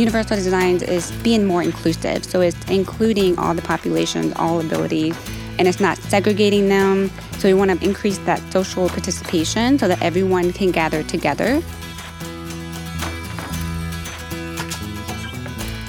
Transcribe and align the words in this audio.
Universal 0.00 0.36
Designs 0.36 0.82
is 0.82 1.12
being 1.22 1.44
more 1.44 1.62
inclusive. 1.62 2.24
So 2.24 2.40
it's 2.40 2.56
including 2.70 3.38
all 3.38 3.52
the 3.52 3.60
populations, 3.60 4.32
all 4.36 4.58
abilities, 4.58 5.14
and 5.58 5.68
it's 5.68 5.78
not 5.78 5.98
segregating 5.98 6.70
them. 6.70 7.10
So 7.36 7.48
we 7.48 7.52
want 7.52 7.70
to 7.70 7.86
increase 7.86 8.16
that 8.20 8.40
social 8.50 8.88
participation 8.88 9.78
so 9.78 9.88
that 9.88 10.00
everyone 10.00 10.54
can 10.54 10.70
gather 10.70 11.02
together. 11.02 11.62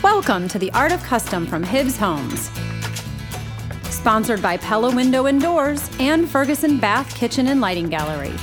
Welcome 0.03 0.49
to 0.49 0.59
the 0.59 0.69
Art 0.73 0.91
of 0.91 1.01
Custom 1.03 1.47
from 1.47 1.63
Hibbs 1.63 1.95
Homes. 1.95 2.51
Sponsored 3.83 4.41
by 4.41 4.57
Pella 4.57 4.93
Window 4.93 5.27
and 5.27 5.41
Doors 5.41 5.89
and 6.01 6.29
Ferguson 6.29 6.79
Bath 6.79 7.15
Kitchen 7.15 7.47
and 7.47 7.61
Lighting 7.61 7.87
Gallery. 7.87 8.33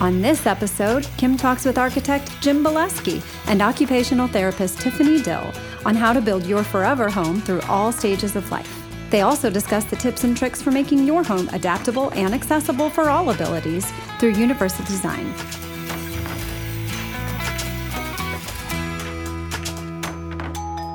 On 0.00 0.22
this 0.22 0.46
episode, 0.46 1.08
Kim 1.18 1.36
talks 1.36 1.64
with 1.64 1.76
architect 1.76 2.40
Jim 2.40 2.62
Bileski 2.62 3.20
and 3.50 3.60
occupational 3.60 4.28
therapist 4.28 4.80
Tiffany 4.80 5.20
Dill 5.20 5.52
on 5.84 5.96
how 5.96 6.12
to 6.12 6.20
build 6.20 6.46
your 6.46 6.62
forever 6.62 7.10
home 7.10 7.40
through 7.40 7.60
all 7.62 7.90
stages 7.90 8.36
of 8.36 8.48
life. 8.52 8.86
They 9.10 9.22
also 9.22 9.50
discuss 9.50 9.84
the 9.84 9.96
tips 9.96 10.22
and 10.22 10.36
tricks 10.36 10.62
for 10.62 10.70
making 10.70 11.04
your 11.04 11.24
home 11.24 11.48
adaptable 11.52 12.12
and 12.12 12.32
accessible 12.32 12.88
for 12.88 13.10
all 13.10 13.28
abilities 13.30 13.90
through 14.20 14.34
universal 14.34 14.84
design. 14.84 15.34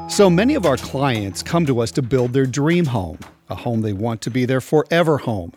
So 0.10 0.30
many 0.30 0.56
of 0.56 0.66
our 0.66 0.78
clients 0.78 1.44
come 1.44 1.66
to 1.66 1.82
us 1.82 1.92
to 1.92 2.02
build 2.02 2.32
their 2.32 2.46
dream 2.46 2.86
home, 2.86 3.20
a 3.50 3.56
home 3.56 3.82
they 3.82 3.92
want 3.92 4.22
to 4.22 4.32
be 4.32 4.46
their 4.46 4.62
forever 4.62 5.18
home. 5.18 5.52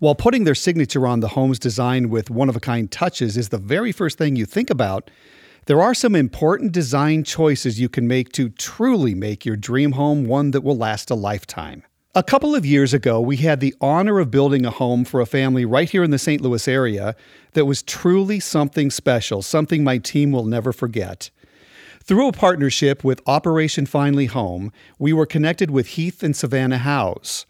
While 0.00 0.14
putting 0.14 0.44
their 0.44 0.54
signature 0.54 1.06
on 1.06 1.20
the 1.20 1.28
home's 1.28 1.58
design 1.58 2.10
with 2.10 2.28
one 2.28 2.50
of 2.50 2.56
a 2.56 2.60
kind 2.60 2.90
touches 2.92 3.38
is 3.38 3.48
the 3.48 3.56
very 3.56 3.90
first 3.90 4.18
thing 4.18 4.36
you 4.36 4.44
think 4.44 4.68
about, 4.68 5.10
there 5.66 5.82
are 5.82 5.94
some 5.94 6.14
important 6.14 6.70
design 6.70 7.24
choices 7.24 7.80
you 7.80 7.88
can 7.88 8.06
make 8.06 8.30
to 8.32 8.48
truly 8.50 9.14
make 9.14 9.44
your 9.44 9.56
dream 9.56 9.92
home 9.92 10.24
one 10.24 10.52
that 10.52 10.62
will 10.62 10.76
last 10.76 11.10
a 11.10 11.14
lifetime. 11.14 11.82
A 12.14 12.22
couple 12.22 12.54
of 12.54 12.64
years 12.64 12.94
ago, 12.94 13.20
we 13.20 13.38
had 13.38 13.58
the 13.58 13.74
honor 13.80 14.20
of 14.20 14.30
building 14.30 14.64
a 14.64 14.70
home 14.70 15.04
for 15.04 15.20
a 15.20 15.26
family 15.26 15.64
right 15.64 15.90
here 15.90 16.04
in 16.04 16.12
the 16.12 16.20
St. 16.20 16.40
Louis 16.40 16.66
area 16.68 17.16
that 17.54 17.66
was 17.66 17.82
truly 17.82 18.38
something 18.38 18.90
special, 18.92 19.42
something 19.42 19.82
my 19.82 19.98
team 19.98 20.30
will 20.30 20.44
never 20.44 20.72
forget. 20.72 21.30
Through 22.02 22.28
a 22.28 22.32
partnership 22.32 23.02
with 23.02 23.20
Operation 23.26 23.86
Finally 23.86 24.26
Home, 24.26 24.72
we 25.00 25.12
were 25.12 25.26
connected 25.26 25.72
with 25.72 25.88
Heath 25.88 26.22
and 26.22 26.36
Savannah 26.36 26.78
House. 26.78 27.44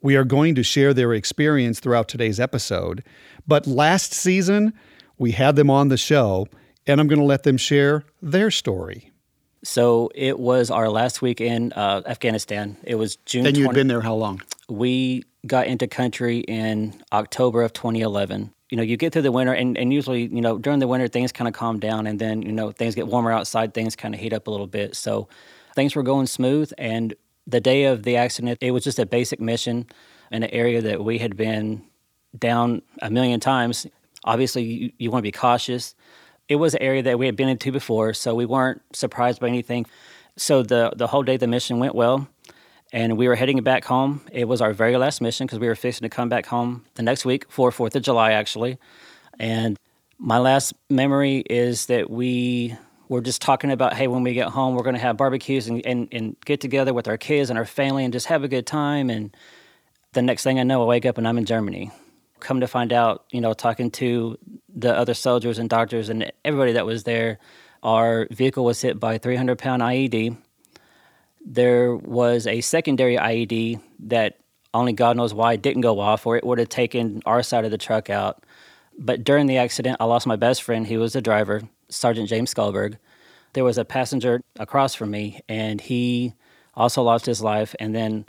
We 0.00 0.16
are 0.16 0.24
going 0.24 0.54
to 0.54 0.62
share 0.62 0.94
their 0.94 1.12
experience 1.12 1.80
throughout 1.80 2.08
today's 2.08 2.40
episode. 2.40 3.04
But 3.46 3.66
last 3.66 4.14
season, 4.14 4.72
we 5.18 5.32
had 5.32 5.54
them 5.56 5.68
on 5.68 5.88
the 5.88 5.98
show, 5.98 6.48
and 6.88 7.00
I'm 7.00 7.06
going 7.06 7.20
to 7.20 7.24
let 7.24 7.44
them 7.44 7.56
share 7.56 8.04
their 8.20 8.50
story. 8.50 9.12
So 9.62 10.10
it 10.14 10.38
was 10.38 10.70
our 10.70 10.88
last 10.88 11.20
week 11.20 11.40
in 11.40 11.72
uh, 11.74 12.02
Afghanistan. 12.06 12.76
It 12.84 12.94
was 12.94 13.16
June. 13.16 13.46
And 13.46 13.56
you'd 13.56 13.70
20- 13.70 13.74
been 13.74 13.88
there 13.88 14.00
how 14.00 14.14
long? 14.14 14.40
We 14.68 15.24
got 15.46 15.66
into 15.66 15.86
country 15.86 16.38
in 16.40 16.94
October 17.12 17.62
of 17.62 17.72
2011. 17.72 18.52
You 18.70 18.76
know, 18.76 18.82
you 18.82 18.96
get 18.96 19.12
through 19.12 19.22
the 19.22 19.32
winter, 19.32 19.52
and, 19.52 19.78
and 19.78 19.92
usually, 19.92 20.26
you 20.26 20.40
know, 20.40 20.58
during 20.58 20.78
the 20.78 20.86
winter, 20.86 21.08
things 21.08 21.32
kind 21.32 21.48
of 21.48 21.54
calm 21.54 21.80
down, 21.80 22.06
and 22.06 22.18
then, 22.18 22.42
you 22.42 22.52
know, 22.52 22.70
things 22.70 22.94
get 22.94 23.06
warmer 23.06 23.32
outside, 23.32 23.72
things 23.72 23.96
kind 23.96 24.14
of 24.14 24.20
heat 24.20 24.32
up 24.32 24.46
a 24.46 24.50
little 24.50 24.66
bit. 24.66 24.94
So 24.94 25.28
things 25.74 25.94
were 25.96 26.02
going 26.02 26.26
smooth, 26.26 26.72
and 26.76 27.14
the 27.46 27.60
day 27.60 27.84
of 27.84 28.02
the 28.02 28.16
accident, 28.16 28.58
it 28.60 28.72
was 28.72 28.84
just 28.84 28.98
a 28.98 29.06
basic 29.06 29.40
mission 29.40 29.86
in 30.30 30.42
an 30.42 30.50
area 30.50 30.82
that 30.82 31.02
we 31.02 31.18
had 31.18 31.36
been 31.36 31.82
down 32.38 32.82
a 33.00 33.10
million 33.10 33.40
times. 33.40 33.86
Obviously, 34.24 34.62
you, 34.64 34.92
you 34.98 35.10
want 35.10 35.20
to 35.20 35.26
be 35.26 35.32
cautious. 35.32 35.94
It 36.48 36.56
was 36.56 36.74
an 36.74 36.82
area 36.82 37.02
that 37.02 37.18
we 37.18 37.26
had 37.26 37.36
been 37.36 37.48
into 37.48 37.70
before, 37.72 38.14
so 38.14 38.34
we 38.34 38.46
weren't 38.46 38.80
surprised 38.94 39.40
by 39.40 39.48
anything. 39.48 39.86
So 40.36 40.62
the 40.62 40.92
the 40.96 41.06
whole 41.06 41.22
day 41.22 41.36
the 41.36 41.46
mission 41.46 41.78
went 41.78 41.94
well, 41.94 42.28
and 42.92 43.16
we 43.18 43.28
were 43.28 43.34
heading 43.34 43.62
back 43.62 43.84
home. 43.84 44.22
It 44.32 44.46
was 44.46 44.60
our 44.60 44.72
very 44.72 44.96
last 44.96 45.20
mission 45.20 45.46
because 45.46 45.58
we 45.58 45.66
were 45.66 45.76
fixing 45.76 46.08
to 46.08 46.14
come 46.14 46.28
back 46.28 46.46
home 46.46 46.84
the 46.94 47.02
next 47.02 47.24
week 47.24 47.44
for 47.50 47.70
Fourth 47.70 47.94
of 47.96 48.02
July, 48.02 48.32
actually. 48.32 48.78
And 49.38 49.76
my 50.18 50.38
last 50.38 50.74
memory 50.90 51.38
is 51.48 51.86
that 51.86 52.10
we 52.10 52.76
we're 53.08 53.20
just 53.20 53.40
talking 53.40 53.70
about 53.70 53.94
hey 53.94 54.08
when 54.08 54.22
we 54.22 54.34
get 54.34 54.48
home 54.48 54.74
we're 54.74 54.82
going 54.82 54.94
to 54.94 55.00
have 55.00 55.16
barbecues 55.16 55.68
and, 55.68 55.84
and, 55.86 56.08
and 56.12 56.36
get 56.44 56.60
together 56.60 56.92
with 56.92 57.08
our 57.08 57.16
kids 57.16 57.48
and 57.50 57.58
our 57.58 57.64
family 57.64 58.04
and 58.04 58.12
just 58.12 58.26
have 58.26 58.44
a 58.44 58.48
good 58.48 58.66
time 58.66 59.08
and 59.08 59.34
the 60.12 60.20
next 60.20 60.42
thing 60.42 60.58
i 60.58 60.62
know 60.62 60.82
i 60.82 60.84
wake 60.84 61.06
up 61.06 61.16
and 61.16 61.26
i'm 61.26 61.38
in 61.38 61.44
germany 61.44 61.90
come 62.40 62.60
to 62.60 62.68
find 62.68 62.92
out 62.92 63.24
you 63.30 63.40
know 63.40 63.52
talking 63.52 63.90
to 63.90 64.38
the 64.74 64.94
other 64.96 65.14
soldiers 65.14 65.58
and 65.58 65.68
doctors 65.68 66.08
and 66.08 66.30
everybody 66.44 66.72
that 66.72 66.86
was 66.86 67.04
there 67.04 67.38
our 67.82 68.26
vehicle 68.30 68.64
was 68.64 68.80
hit 68.80 68.98
by 68.98 69.14
a 69.14 69.18
300 69.18 69.58
pound 69.58 69.82
ied 69.82 70.36
there 71.44 71.94
was 71.94 72.46
a 72.46 72.60
secondary 72.60 73.16
ied 73.16 73.80
that 73.98 74.38
only 74.74 74.92
god 74.92 75.16
knows 75.16 75.32
why 75.34 75.56
didn't 75.56 75.82
go 75.82 76.00
off 76.00 76.26
or 76.26 76.36
it 76.36 76.44
would 76.44 76.58
have 76.58 76.68
taken 76.68 77.22
our 77.26 77.42
side 77.42 77.64
of 77.64 77.70
the 77.70 77.78
truck 77.78 78.10
out 78.10 78.44
but 78.98 79.24
during 79.24 79.46
the 79.46 79.56
accident 79.56 79.96
i 80.00 80.04
lost 80.04 80.26
my 80.26 80.36
best 80.36 80.62
friend 80.62 80.86
he 80.86 80.96
was 80.96 81.12
the 81.12 81.22
driver 81.22 81.62
Sergeant 81.88 82.28
James 82.28 82.52
Skullberg. 82.52 82.98
There 83.54 83.64
was 83.64 83.78
a 83.78 83.84
passenger 83.84 84.42
across 84.58 84.94
from 84.94 85.10
me, 85.10 85.40
and 85.48 85.80
he 85.80 86.34
also 86.74 87.02
lost 87.02 87.26
his 87.26 87.42
life. 87.42 87.74
And 87.80 87.94
then 87.94 88.26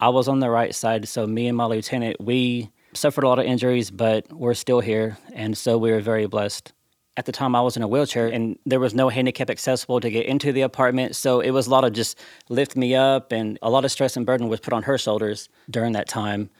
I 0.00 0.08
was 0.08 0.28
on 0.28 0.40
the 0.40 0.50
right 0.50 0.74
side, 0.74 1.06
so 1.08 1.26
me 1.26 1.46
and 1.46 1.56
my 1.56 1.66
lieutenant, 1.66 2.20
we 2.20 2.70
suffered 2.98 3.24
a 3.24 3.28
lot 3.28 3.38
of 3.38 3.44
injuries, 3.44 3.90
but 3.90 4.32
we're 4.32 4.54
still 4.54 4.80
here, 4.80 5.18
and 5.32 5.56
so 5.56 5.78
we 5.78 5.90
were 5.90 6.00
very 6.00 6.26
blessed. 6.26 6.72
At 7.16 7.24
the 7.24 7.32
time, 7.32 7.54
I 7.54 7.60
was 7.62 7.76
in 7.76 7.82
a 7.82 7.88
wheelchair, 7.88 8.28
and 8.28 8.58
there 8.66 8.80
was 8.80 8.94
no 8.94 9.08
handicap 9.08 9.48
accessible 9.48 10.00
to 10.00 10.10
get 10.10 10.26
into 10.26 10.52
the 10.52 10.62
apartment, 10.62 11.16
so 11.16 11.40
it 11.40 11.50
was 11.50 11.66
a 11.66 11.70
lot 11.70 11.84
of 11.84 11.92
just 11.92 12.18
lift 12.48 12.76
me 12.76 12.94
up, 12.94 13.32
and 13.32 13.58
a 13.62 13.70
lot 13.70 13.84
of 13.84 13.92
stress 13.92 14.16
and 14.16 14.26
burden 14.26 14.48
was 14.48 14.60
put 14.60 14.72
on 14.72 14.82
her 14.82 14.98
shoulders 14.98 15.48
during 15.70 15.92
that 15.92 16.08
time. 16.08 16.50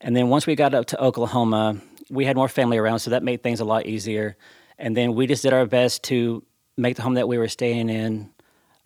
And 0.00 0.16
then 0.16 0.28
once 0.28 0.46
we 0.46 0.54
got 0.54 0.74
up 0.74 0.86
to 0.86 1.02
Oklahoma, 1.02 1.80
we 2.10 2.24
had 2.24 2.36
more 2.36 2.48
family 2.48 2.76
around, 2.76 2.98
so 2.98 3.10
that 3.10 3.22
made 3.22 3.42
things 3.42 3.60
a 3.60 3.64
lot 3.64 3.86
easier. 3.86 4.36
And 4.78 4.96
then 4.96 5.14
we 5.14 5.26
just 5.26 5.42
did 5.42 5.52
our 5.52 5.66
best 5.66 6.02
to 6.04 6.42
make 6.76 6.96
the 6.96 7.02
home 7.02 7.14
that 7.14 7.28
we 7.28 7.38
were 7.38 7.48
staying 7.48 7.88
in 7.88 8.30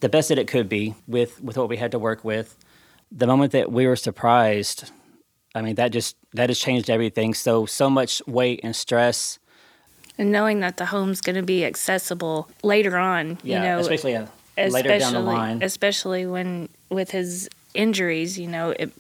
the 0.01 0.09
best 0.09 0.29
that 0.29 0.39
it 0.39 0.47
could 0.47 0.69
be 0.69 0.95
with, 1.07 1.43
with 1.43 1.57
what 1.57 1.69
we 1.69 1.77
had 1.77 1.93
to 1.93 1.99
work 1.99 2.23
with. 2.25 2.57
The 3.11 3.27
moment 3.27 3.53
that 3.53 3.73
we 3.73 3.87
were 3.87 3.97
surprised, 3.97 4.91
I 5.57 5.63
mean, 5.63 5.77
that 5.77 5.91
just 5.91 6.17
that 6.35 6.51
has 6.51 6.59
changed 6.59 6.91
everything. 6.91 7.33
So 7.33 7.65
so 7.65 7.89
much 7.89 8.23
weight 8.27 8.61
and 8.63 8.77
stress. 8.77 9.39
And 10.19 10.31
knowing 10.31 10.61
that 10.61 10.77
the 10.77 10.87
home's 10.87 11.21
going 11.21 11.37
to 11.37 11.43
be 11.43 11.65
accessible 11.65 12.49
later 12.63 12.97
on, 12.99 13.39
Yeah, 13.43 13.57
you 13.57 13.63
know, 13.69 13.79
especially 13.79 14.17
uh, 14.17 14.27
later 14.57 14.99
down 14.99 15.15
the 15.15 15.21
line. 15.21 15.63
especially 15.63 16.27
when 16.27 16.69
with 16.91 17.11
his 17.11 17.49
injuries, 17.75 18.39
you 18.39 18.49
know, 18.49 18.71
it, 18.71 18.93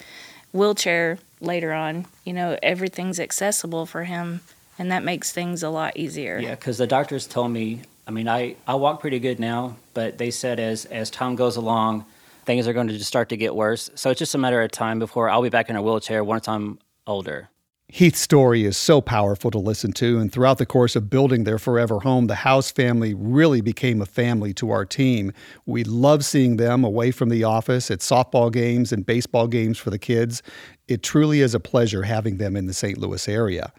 wheelchair 0.53 1.19
later 1.41 1.73
on, 1.73 2.07
you 2.25 2.33
know, 2.33 2.59
everything's 2.63 3.21
accessible 3.21 3.85
for 3.87 4.05
him, 4.05 4.41
and 4.79 4.91
that 4.91 5.05
makes 5.05 5.33
things 5.33 5.63
a 5.63 5.69
lot 5.71 5.97
easier. 5.97 6.39
Yeah, 6.39 6.55
because 6.55 6.79
the 6.79 6.87
doctors 6.87 7.27
told 7.27 7.51
me. 7.53 7.83
I 8.09 8.13
mean, 8.13 8.29
I, 8.29 8.55
I 8.69 8.77
walk 8.77 9.01
pretty 9.01 9.19
good 9.19 9.41
now, 9.41 9.77
but 9.93 10.17
they 10.17 10.31
said 10.31 10.61
as 10.61 10.85
as 10.87 11.11
time 11.11 11.35
goes 11.35 11.57
along, 11.57 12.07
things 12.47 12.67
are 12.67 12.73
going 12.73 12.87
to 12.87 12.95
just 12.95 13.09
start 13.09 13.29
to 13.31 13.37
get 13.37 13.55
worse. 13.55 13.91
So 13.95 14.11
it's 14.11 14.19
just 14.19 14.35
a 14.35 14.39
matter 14.39 14.63
of 14.63 14.71
time 14.71 14.99
before 14.99 15.29
I'll 15.29 15.43
be 15.43 15.51
back 15.51 15.69
in 15.69 15.77
a 15.77 15.83
wheelchair 15.83 16.25
once 16.25 16.49
I'm 16.49 16.79
older. 17.07 17.51
Heath's 17.89 18.19
story 18.19 18.65
is 18.65 18.77
so 18.77 19.01
powerful 19.01 19.51
to 19.53 19.59
listen 19.59 19.93
to, 19.93 20.19
and 20.19 20.33
throughout 20.33 20.59
the 20.59 20.67
course 20.67 20.97
of 20.97 21.09
building 21.09 21.45
their 21.45 21.59
forever 21.59 22.01
home, 22.01 22.27
the 22.27 22.35
House 22.35 22.69
family 22.69 23.15
really 23.15 23.61
became 23.61 24.03
a 24.03 24.07
family 24.07 24.53
to 24.55 24.71
our 24.71 24.85
team. 24.85 25.33
We 25.67 25.85
love 25.85 26.25
seeing 26.25 26.57
them 26.57 26.83
away 26.83 27.13
from 27.13 27.29
the 27.29 27.45
office 27.45 27.89
at 27.93 28.01
softball 28.01 28.53
games 28.53 28.93
and 28.93 29.07
baseball 29.07 29.47
games 29.47 29.79
for 29.79 29.91
the 29.91 30.01
kids. 30.01 30.43
It 30.89 31.05
truly 31.05 31.43
is 31.43 31.55
a 31.55 31.61
pleasure 31.61 32.03
having 32.03 32.39
them 32.39 32.57
in 32.57 32.67
the 32.67 32.75
St. 32.75 32.99
Louis 32.99 33.29
area. 33.29 33.73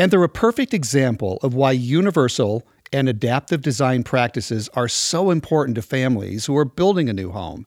And 0.00 0.10
they're 0.10 0.24
a 0.24 0.28
perfect 0.28 0.74
example 0.74 1.38
of 1.42 1.54
why 1.54 1.70
universal 1.70 2.66
and 2.92 3.08
adaptive 3.08 3.62
design 3.62 4.02
practices 4.02 4.68
are 4.74 4.88
so 4.88 5.30
important 5.30 5.76
to 5.76 5.82
families 5.82 6.46
who 6.46 6.56
are 6.56 6.64
building 6.64 7.08
a 7.08 7.12
new 7.12 7.30
home. 7.30 7.66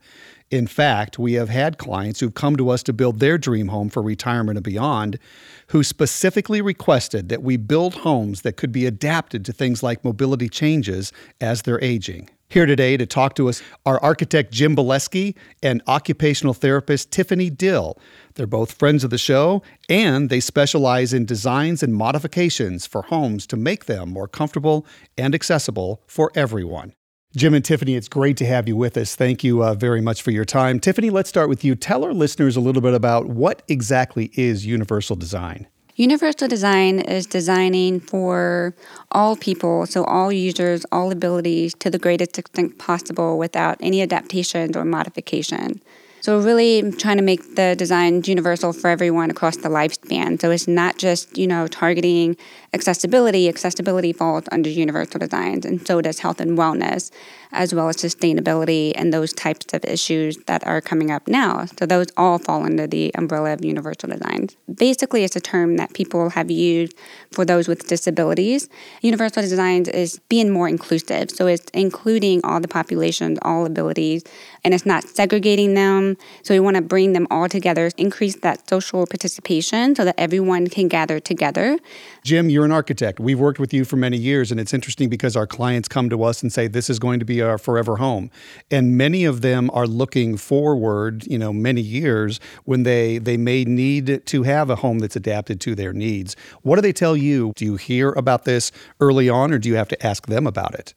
In 0.49 0.65
fact, 0.65 1.19
we 1.19 1.33
have 1.33 1.49
had 1.49 1.77
clients 1.77 2.21
who've 2.21 2.33
come 2.33 2.55
to 2.55 2.69
us 2.69 2.81
to 2.83 2.93
build 2.93 3.19
their 3.19 3.37
dream 3.37 3.67
home 3.67 3.89
for 3.89 4.01
retirement 4.01 4.57
and 4.57 4.63
beyond 4.63 5.19
who 5.67 5.83
specifically 5.83 6.61
requested 6.61 7.27
that 7.27 7.43
we 7.43 7.57
build 7.57 7.95
homes 7.95 8.43
that 8.43 8.55
could 8.55 8.71
be 8.71 8.85
adapted 8.85 9.43
to 9.43 9.51
things 9.51 9.83
like 9.83 10.05
mobility 10.05 10.47
changes 10.47 11.11
as 11.41 11.63
they're 11.63 11.83
aging. 11.83 12.29
Here 12.47 12.65
today 12.65 12.95
to 12.95 13.05
talk 13.05 13.35
to 13.35 13.49
us 13.49 13.61
are 13.85 14.01
architect 14.01 14.53
Jim 14.53 14.73
Bileski 14.73 15.35
and 15.61 15.81
occupational 15.85 16.53
therapist 16.53 17.11
Tiffany 17.11 17.49
Dill. 17.49 17.99
They're 18.35 18.47
both 18.47 18.71
friends 18.71 19.03
of 19.03 19.09
the 19.09 19.17
show, 19.17 19.61
and 19.89 20.29
they 20.29 20.39
specialize 20.39 21.11
in 21.11 21.25
designs 21.25 21.83
and 21.83 21.93
modifications 21.93 22.87
for 22.87 23.01
homes 23.01 23.47
to 23.47 23.57
make 23.57 23.83
them 23.83 24.11
more 24.11 24.29
comfortable 24.29 24.85
and 25.17 25.35
accessible 25.35 26.01
for 26.07 26.31
everyone. 26.35 26.93
Jim 27.35 27.53
and 27.53 27.63
Tiffany, 27.63 27.95
it's 27.95 28.07
great 28.07 28.37
to 28.37 28.45
have 28.45 28.69
you 28.69 28.75
with 28.77 28.95
us. 28.95 29.15
Thank 29.15 29.43
you 29.43 29.61
uh, 29.63 29.73
very 29.73 29.99
much 29.99 30.21
for 30.21 30.31
your 30.31 30.45
time. 30.45 30.79
Tiffany, 30.79 31.09
let's 31.09 31.27
start 31.27 31.49
with 31.49 31.63
you. 31.63 31.75
Tell 31.75 32.05
our 32.05 32.13
listeners 32.13 32.55
a 32.55 32.61
little 32.61 32.81
bit 32.81 32.93
about 32.93 33.27
what 33.27 33.63
exactly 33.67 34.31
is 34.33 34.65
universal 34.65 35.17
design. 35.17 35.67
Universal 35.97 36.47
design 36.47 36.99
is 37.01 37.25
designing 37.25 37.99
for 37.99 38.73
all 39.11 39.35
people, 39.35 39.85
so 39.85 40.05
all 40.05 40.31
users, 40.31 40.85
all 40.91 41.11
abilities 41.11 41.73
to 41.75 41.89
the 41.89 41.99
greatest 41.99 42.39
extent 42.39 42.77
possible 42.77 43.37
without 43.37 43.77
any 43.81 44.01
adaptations 44.01 44.77
or 44.77 44.85
modification. 44.85 45.81
So 46.21 46.39
really 46.39 46.91
trying 46.93 47.17
to 47.17 47.23
make 47.23 47.55
the 47.55 47.75
designs 47.77 48.27
universal 48.27 48.73
for 48.73 48.89
everyone 48.89 49.31
across 49.31 49.57
the 49.57 49.69
lifespan. 49.69 50.41
So 50.41 50.51
it's 50.51 50.67
not 50.67 50.97
just, 50.97 51.37
you 51.37 51.47
know, 51.47 51.67
targeting 51.67 52.35
accessibility. 52.77 53.49
Accessibility 53.49 54.13
falls 54.13 54.45
under 54.51 54.69
universal 54.69 55.19
designs 55.19 55.65
and 55.65 55.85
so 55.87 56.01
does 56.01 56.19
health 56.19 56.39
and 56.39 56.57
wellness 56.57 57.11
as 57.51 57.73
well 57.73 57.89
as 57.89 57.97
sustainability 57.97 58.91
and 58.95 59.13
those 59.13 59.33
types 59.33 59.73
of 59.73 59.83
issues 59.85 60.37
that 60.45 60.65
are 60.65 60.81
coming 60.81 61.11
up 61.11 61.27
now. 61.27 61.65
So 61.77 61.85
those 61.85 62.07
all 62.17 62.37
fall 62.37 62.63
under 62.63 62.87
the 62.87 63.11
umbrella 63.15 63.53
of 63.53 63.63
universal 63.63 64.09
designs. 64.09 64.55
Basically, 64.73 65.23
it's 65.23 65.35
a 65.35 65.39
term 65.39 65.77
that 65.77 65.93
people 65.93 66.29
have 66.31 66.51
used 66.51 66.93
for 67.31 67.45
those 67.45 67.67
with 67.67 67.87
disabilities. 67.87 68.69
Universal 69.01 69.43
designs 69.43 69.87
is 69.87 70.19
being 70.29 70.49
more 70.49 70.67
inclusive. 70.67 71.31
So 71.31 71.47
it's 71.47 71.69
including 71.73 72.41
all 72.43 72.59
the 72.59 72.67
populations, 72.67 73.39
all 73.41 73.65
abilities, 73.65 74.23
and 74.63 74.73
it's 74.73 74.85
not 74.85 75.03
segregating 75.03 75.73
them. 75.73 76.17
So 76.43 76.53
we 76.53 76.59
want 76.59 76.75
to 76.75 76.81
bring 76.81 77.13
them 77.13 77.27
all 77.31 77.47
together, 77.47 77.89
increase 77.97 78.35
that 78.37 78.69
social 78.69 79.05
participation 79.05 79.95
so 79.95 80.03
that 80.05 80.15
everyone 80.17 80.67
can 80.67 80.87
gather 80.87 81.19
together. 81.19 81.79
Jim, 82.27 82.49
you're 82.49 82.65
an 82.65 82.73
architect. 82.73 83.21
We've 83.21 83.39
worked 83.39 83.57
with 83.57 83.73
you 83.73 83.85
for 83.85 83.95
many 83.95 84.17
years, 84.17 84.51
and 84.51 84.59
it's 84.59 84.73
interesting 84.73 85.07
because 85.07 85.37
our 85.37 85.47
clients 85.47 85.87
come 85.87 86.09
to 86.09 86.25
us 86.25 86.41
and 86.41 86.51
say, 86.51 86.67
This 86.67 86.89
is 86.89 86.99
going 86.99 87.19
to 87.19 87.25
be 87.25 87.41
our 87.41 87.57
forever 87.57 87.95
home. 87.95 88.29
And 88.69 88.97
many 88.97 89.23
of 89.23 89.39
them 89.39 89.71
are 89.71 89.87
looking 89.87 90.35
forward, 90.35 91.25
you 91.25 91.37
know, 91.37 91.53
many 91.53 91.79
years 91.79 92.41
when 92.65 92.83
they, 92.83 93.17
they 93.17 93.37
may 93.37 93.63
need 93.63 94.25
to 94.25 94.43
have 94.43 94.69
a 94.69 94.75
home 94.75 94.99
that's 94.99 95.15
adapted 95.15 95.61
to 95.61 95.73
their 95.73 95.93
needs. 95.93 96.35
What 96.63 96.75
do 96.75 96.81
they 96.81 96.91
tell 96.91 97.15
you? 97.15 97.53
Do 97.55 97.63
you 97.63 97.75
hear 97.77 98.09
about 98.09 98.43
this 98.43 98.73
early 98.99 99.29
on, 99.29 99.53
or 99.53 99.57
do 99.57 99.69
you 99.69 99.75
have 99.75 99.87
to 99.87 100.05
ask 100.05 100.27
them 100.27 100.45
about 100.45 100.75
it? 100.75 100.93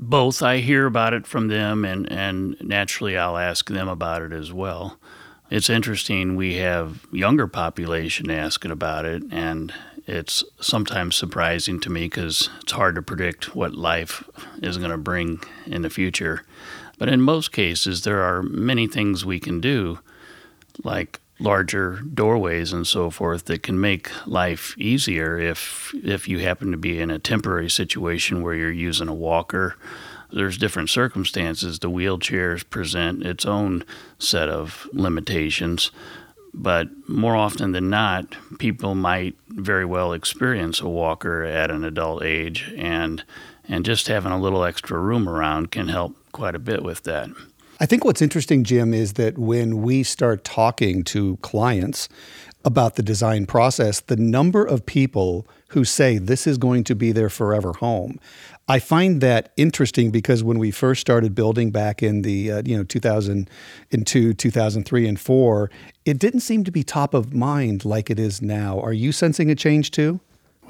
Both. 0.00 0.42
I 0.42 0.58
hear 0.58 0.86
about 0.86 1.14
it 1.14 1.28
from 1.28 1.46
them, 1.46 1.84
and, 1.84 2.10
and 2.10 2.56
naturally, 2.60 3.16
I'll 3.16 3.38
ask 3.38 3.70
them 3.70 3.86
about 3.86 4.22
it 4.22 4.32
as 4.32 4.52
well. 4.52 4.98
It's 5.48 5.70
interesting. 5.70 6.34
We 6.34 6.56
have 6.56 7.06
younger 7.12 7.46
population 7.46 8.30
asking 8.30 8.70
about 8.70 9.04
it, 9.04 9.22
and 9.30 9.72
it's 10.06 10.42
sometimes 10.60 11.16
surprising 11.16 11.80
to 11.80 11.90
me 11.90 12.06
because 12.06 12.50
it's 12.62 12.72
hard 12.72 12.94
to 12.96 13.02
predict 13.02 13.54
what 13.54 13.74
life 13.74 14.24
is 14.62 14.78
going 14.78 14.90
to 14.90 14.98
bring 14.98 15.40
in 15.66 15.82
the 15.82 15.90
future. 15.90 16.44
But 16.98 17.08
in 17.08 17.20
most 17.20 17.52
cases, 17.52 18.02
there 18.02 18.22
are 18.22 18.42
many 18.42 18.86
things 18.86 19.24
we 19.24 19.40
can 19.40 19.60
do, 19.60 20.00
like 20.84 21.20
larger 21.38 22.00
doorways 22.00 22.72
and 22.72 22.86
so 22.86 23.10
forth, 23.10 23.46
that 23.46 23.62
can 23.62 23.80
make 23.80 24.10
life 24.26 24.76
easier 24.78 25.38
if 25.38 25.92
if 26.04 26.28
you 26.28 26.38
happen 26.38 26.70
to 26.70 26.76
be 26.76 27.00
in 27.00 27.10
a 27.10 27.18
temporary 27.18 27.70
situation 27.70 28.42
where 28.42 28.54
you're 28.54 28.70
using 28.70 29.08
a 29.08 29.14
walker. 29.14 29.76
There's 30.30 30.56
different 30.56 30.88
circumstances. 30.88 31.78
The 31.78 31.90
wheelchairs 31.90 32.68
present 32.68 33.24
its 33.24 33.44
own 33.44 33.84
set 34.18 34.48
of 34.48 34.88
limitations 34.92 35.90
but 36.54 36.88
more 37.08 37.36
often 37.36 37.72
than 37.72 37.88
not, 37.88 38.36
people 38.58 38.94
might 38.94 39.36
very 39.48 39.84
well 39.84 40.12
experience 40.12 40.80
a 40.80 40.88
walker 40.88 41.44
at 41.44 41.70
an 41.70 41.84
adult 41.84 42.22
age, 42.22 42.72
and 42.76 43.24
and 43.68 43.84
just 43.84 44.08
having 44.08 44.32
a 44.32 44.40
little 44.40 44.64
extra 44.64 44.98
room 44.98 45.28
around 45.28 45.70
can 45.70 45.88
help 45.88 46.16
quite 46.32 46.54
a 46.54 46.58
bit 46.58 46.82
with 46.82 47.04
that. 47.04 47.30
I 47.80 47.86
think 47.86 48.04
what's 48.04 48.22
interesting, 48.22 48.64
Jim, 48.64 48.92
is 48.92 49.14
that 49.14 49.38
when 49.38 49.82
we 49.82 50.02
start 50.02 50.44
talking 50.44 51.04
to 51.04 51.36
clients 51.38 52.08
about 52.64 52.94
the 52.94 53.02
design 53.02 53.46
process, 53.46 54.00
the 54.00 54.16
number 54.16 54.64
of 54.64 54.86
people 54.86 55.46
who 55.68 55.84
say 55.84 56.18
this 56.18 56.46
is 56.46 56.58
going 56.58 56.84
to 56.84 56.94
be 56.94 57.12
their 57.12 57.30
forever 57.30 57.72
home. 57.72 58.20
I 58.68 58.78
find 58.78 59.20
that 59.20 59.52
interesting 59.56 60.10
because 60.10 60.44
when 60.44 60.58
we 60.58 60.70
first 60.70 61.00
started 61.00 61.34
building 61.34 61.70
back 61.70 62.02
in 62.02 62.22
the 62.22 62.52
uh, 62.52 62.62
you 62.64 62.76
know 62.76 62.84
2002, 62.84 64.34
2003 64.34 65.08
and 65.08 65.20
4, 65.20 65.70
it 66.04 66.18
didn't 66.18 66.40
seem 66.40 66.64
to 66.64 66.70
be 66.70 66.82
top 66.82 67.14
of 67.14 67.34
mind 67.34 67.84
like 67.84 68.10
it 68.10 68.18
is 68.18 68.40
now. 68.40 68.80
Are 68.80 68.92
you 68.92 69.12
sensing 69.12 69.50
a 69.50 69.54
change 69.54 69.90
too? 69.90 70.20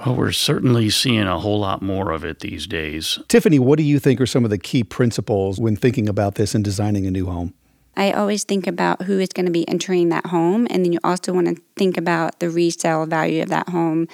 Well, 0.05 0.17
we're 0.17 0.33
certainly 0.33 0.91
seeing 0.91 1.27
a 1.27 1.39
whole 1.39 1.61
lot 1.61 1.83
more 1.83 2.11
of 2.11 2.25
it 2.25 2.41
these 2.41 2.67
days. 2.67 3.19
Tiffany, 3.29 3.59
what 3.59 3.77
do 3.77 3.85
you 3.85 3.99
think 3.99 4.21
are 4.21 4.27
some 4.27 4.43
of 4.43 4.51
the 4.51 4.59
key 4.59 4.83
principles 4.83 5.61
when 5.61 5.77
thinking 5.77 6.09
about 6.09 6.37
this 6.37 6.55
and 6.55 6.65
designing 6.65 7.07
a 7.07 7.11
new 7.11 7.27
home? 7.27 7.55
I 7.97 8.13
always 8.13 8.45
think 8.45 8.67
about 8.67 9.03
who 9.03 9.21
is 9.21 9.29
going 9.29 9.47
to 9.47 9.53
be 9.53 9.69
entering 9.69 10.09
that 10.09 10.27
home, 10.27 10.67
and 10.71 10.85
then 10.85 10.93
you 10.93 10.99
also 11.05 11.33
want 11.33 11.49
to 11.49 11.63
think 11.77 11.99
about 11.99 12.41
the 12.41 12.49
resale 12.49 13.05
value 13.05 13.43
of 13.43 13.51
that 13.51 13.69
home. 13.69 14.09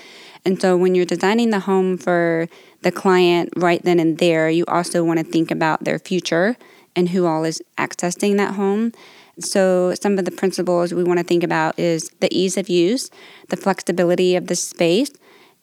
And 0.44 0.60
so 0.60 0.76
when 0.76 0.94
you're 0.94 1.04
designing 1.04 1.50
the 1.50 1.60
home 1.60 1.96
for 1.96 2.48
the 2.82 2.90
client 2.90 3.50
right 3.56 3.82
then 3.82 4.00
and 4.00 4.18
there, 4.18 4.50
you 4.50 4.64
also 4.66 5.04
want 5.04 5.20
to 5.20 5.24
think 5.24 5.50
about 5.50 5.84
their 5.84 5.98
future 5.98 6.56
and 6.96 7.10
who 7.10 7.26
all 7.26 7.44
is 7.44 7.62
accessing 7.76 8.36
that 8.38 8.54
home. 8.54 8.92
So, 9.40 9.94
some 9.94 10.18
of 10.18 10.24
the 10.24 10.32
principles 10.32 10.92
we 10.92 11.04
want 11.04 11.18
to 11.18 11.24
think 11.24 11.44
about 11.44 11.78
is 11.78 12.10
the 12.18 12.28
ease 12.36 12.56
of 12.56 12.68
use, 12.68 13.08
the 13.50 13.56
flexibility 13.56 14.34
of 14.34 14.48
the 14.48 14.56
space, 14.56 15.12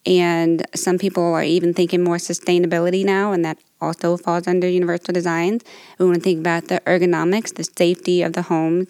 and 0.05 0.65
some 0.73 0.97
people 0.97 1.23
are 1.23 1.43
even 1.43 1.73
thinking 1.73 2.01
more 2.01 2.15
sustainability 2.15 3.03
now, 3.03 3.33
and 3.33 3.43
that 3.43 3.57
also 3.81 4.17
falls 4.17 4.47
under 4.47 4.67
universal 4.67 5.13
designs. 5.13 5.63
We 5.99 6.05
want 6.05 6.17
to 6.17 6.21
think 6.21 6.39
about 6.39 6.67
the 6.67 6.81
ergonomics, 6.85 7.55
the 7.55 7.63
safety 7.63 8.21
of 8.21 8.33
the 8.33 8.43
homes, 8.43 8.89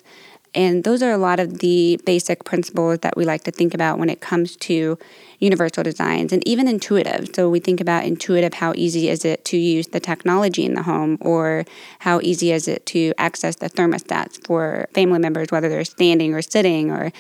and 0.56 0.86
those 0.86 1.04
are 1.04 1.12
a 1.12 1.18
lot 1.18 1.42
of 1.42 1.60
the 1.60 2.00
basic 2.06 2.46
principles 2.46 3.00
that 3.00 3.18
we 3.18 3.26
like 3.26 3.44
to 3.44 3.52
think 3.52 3.74
about 3.74 4.00
when 4.00 4.10
it 4.10 4.22
comes 4.22 4.56
to 4.56 4.98
universal 5.40 5.84
designs 5.84 6.32
and 6.32 6.48
even 6.48 6.70
intuitive. 6.70 7.36
So 7.36 7.50
we 7.50 7.60
think 7.60 7.82
about 7.82 8.06
intuitive 8.06 8.54
how 8.54 8.72
easy 8.76 9.10
is 9.10 9.26
it 9.26 9.44
to 9.46 9.58
use 9.58 9.88
the 9.88 10.00
technology 10.00 10.64
in 10.64 10.74
the 10.74 10.84
home 10.84 11.18
or 11.20 11.66
how 12.00 12.22
easy 12.24 12.54
is 12.54 12.70
it 12.70 12.86
to 12.88 13.14
access 13.18 13.58
the 13.58 13.70
thermostats 13.70 14.48
for 14.48 14.88
family 14.94 15.20
members, 15.20 15.52
whether 15.52 15.68
they're 15.68 15.84
standing 15.84 16.34
or 16.34 16.42
sitting 16.42 16.90
or 16.90 17.12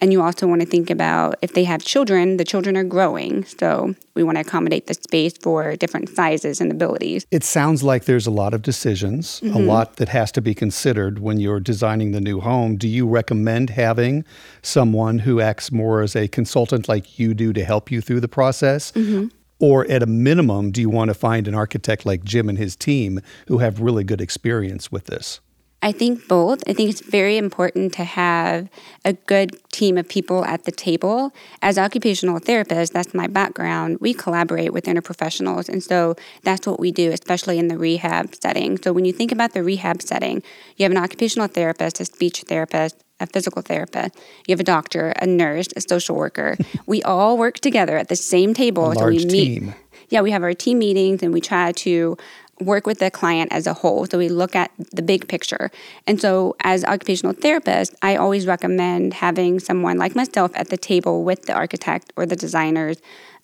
and 0.00 0.12
you 0.12 0.22
also 0.22 0.46
want 0.46 0.60
to 0.60 0.66
think 0.66 0.90
about 0.90 1.36
if 1.42 1.52
they 1.54 1.64
have 1.64 1.84
children, 1.84 2.36
the 2.36 2.44
children 2.44 2.76
are 2.76 2.84
growing. 2.84 3.44
So 3.44 3.94
we 4.14 4.22
want 4.22 4.36
to 4.36 4.40
accommodate 4.40 4.86
the 4.86 4.94
space 4.94 5.34
for 5.36 5.76
different 5.76 6.08
sizes 6.08 6.60
and 6.60 6.70
abilities. 6.70 7.26
It 7.30 7.44
sounds 7.44 7.82
like 7.82 8.04
there's 8.04 8.26
a 8.26 8.30
lot 8.30 8.54
of 8.54 8.62
decisions, 8.62 9.40
mm-hmm. 9.40 9.56
a 9.56 9.58
lot 9.58 9.96
that 9.96 10.08
has 10.08 10.32
to 10.32 10.40
be 10.40 10.54
considered 10.54 11.18
when 11.18 11.38
you're 11.38 11.60
designing 11.60 12.12
the 12.12 12.20
new 12.20 12.40
home. 12.40 12.76
Do 12.76 12.88
you 12.88 13.06
recommend 13.06 13.70
having 13.70 14.24
someone 14.62 15.20
who 15.20 15.40
acts 15.40 15.72
more 15.72 16.02
as 16.02 16.16
a 16.16 16.28
consultant 16.28 16.88
like 16.88 17.18
you 17.18 17.34
do 17.34 17.52
to 17.52 17.64
help 17.64 17.90
you 17.90 18.00
through 18.00 18.20
the 18.20 18.28
process? 18.28 18.92
Mm-hmm. 18.92 19.28
Or 19.58 19.90
at 19.90 20.02
a 20.02 20.06
minimum, 20.06 20.70
do 20.70 20.82
you 20.82 20.90
want 20.90 21.08
to 21.08 21.14
find 21.14 21.48
an 21.48 21.54
architect 21.54 22.04
like 22.04 22.22
Jim 22.24 22.48
and 22.48 22.58
his 22.58 22.76
team 22.76 23.20
who 23.48 23.58
have 23.58 23.80
really 23.80 24.04
good 24.04 24.20
experience 24.20 24.92
with 24.92 25.06
this? 25.06 25.40
I 25.86 25.92
think 25.92 26.26
both. 26.26 26.64
I 26.66 26.72
think 26.72 26.90
it's 26.90 27.00
very 27.00 27.36
important 27.36 27.92
to 27.94 28.02
have 28.02 28.68
a 29.04 29.12
good 29.12 29.56
team 29.70 29.96
of 29.96 30.08
people 30.08 30.44
at 30.44 30.64
the 30.64 30.72
table. 30.72 31.32
As 31.62 31.78
occupational 31.78 32.40
therapists, 32.40 32.90
that's 32.90 33.14
my 33.14 33.28
background. 33.28 33.98
We 34.00 34.12
collaborate 34.12 34.72
with 34.72 34.86
interprofessionals, 34.86 35.68
and 35.68 35.80
so 35.80 36.16
that's 36.42 36.66
what 36.66 36.80
we 36.80 36.90
do, 36.90 37.12
especially 37.12 37.60
in 37.60 37.68
the 37.68 37.78
rehab 37.78 38.34
setting. 38.34 38.82
So 38.82 38.92
when 38.92 39.04
you 39.04 39.12
think 39.12 39.30
about 39.30 39.52
the 39.52 39.62
rehab 39.62 40.02
setting, 40.02 40.42
you 40.76 40.82
have 40.82 40.90
an 40.90 40.98
occupational 40.98 41.46
therapist, 41.46 42.00
a 42.00 42.04
speech 42.04 42.42
therapist, 42.48 42.96
a 43.20 43.28
physical 43.28 43.62
therapist, 43.62 44.16
you 44.48 44.52
have 44.52 44.60
a 44.60 44.64
doctor, 44.64 45.10
a 45.20 45.26
nurse, 45.26 45.68
a 45.76 45.80
social 45.80 46.16
worker. 46.16 46.56
we 46.86 47.00
all 47.04 47.38
work 47.38 47.60
together 47.60 47.96
at 47.96 48.08
the 48.08 48.16
same 48.16 48.54
table. 48.54 48.90
A 48.90 48.94
large 48.94 48.98
so 48.98 49.26
we 49.28 49.32
meet. 49.32 49.60
Team. 49.60 49.74
Yeah, 50.08 50.20
we 50.20 50.30
have 50.30 50.42
our 50.42 50.54
team 50.54 50.78
meetings 50.78 51.22
and 51.22 51.32
we 51.32 51.40
try 51.40 51.72
to 51.72 52.16
work 52.60 52.86
with 52.86 52.98
the 52.98 53.10
client 53.10 53.52
as 53.52 53.66
a 53.66 53.74
whole. 53.74 54.06
So 54.06 54.18
we 54.18 54.28
look 54.28 54.56
at 54.56 54.70
the 54.92 55.02
big 55.02 55.28
picture. 55.28 55.70
And 56.06 56.20
so, 56.20 56.56
as 56.60 56.84
occupational 56.84 57.34
therapist, 57.34 57.94
I 58.02 58.16
always 58.16 58.46
recommend 58.46 59.14
having 59.14 59.60
someone 59.60 59.98
like 59.98 60.14
myself 60.14 60.50
at 60.54 60.70
the 60.70 60.76
table 60.76 61.24
with 61.24 61.42
the 61.42 61.52
architect 61.52 62.12
or 62.16 62.26
the 62.26 62.36
designers 62.36 62.98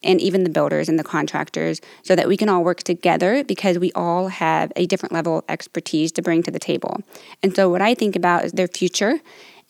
and 0.04 0.20
even 0.20 0.44
the 0.44 0.50
builders 0.50 0.88
and 0.88 0.98
the 0.98 1.04
contractors 1.04 1.80
so 2.02 2.16
that 2.16 2.26
we 2.26 2.36
can 2.36 2.48
all 2.48 2.64
work 2.64 2.82
together 2.82 3.44
because 3.44 3.78
we 3.78 3.92
all 3.92 4.28
have 4.28 4.72
a 4.74 4.86
different 4.86 5.12
level 5.12 5.38
of 5.38 5.44
expertise 5.48 6.10
to 6.12 6.22
bring 6.22 6.42
to 6.42 6.50
the 6.50 6.58
table. 6.58 7.02
And 7.42 7.54
so, 7.54 7.68
what 7.68 7.82
I 7.82 7.94
think 7.94 8.16
about 8.16 8.44
is 8.44 8.52
their 8.52 8.68
future. 8.68 9.20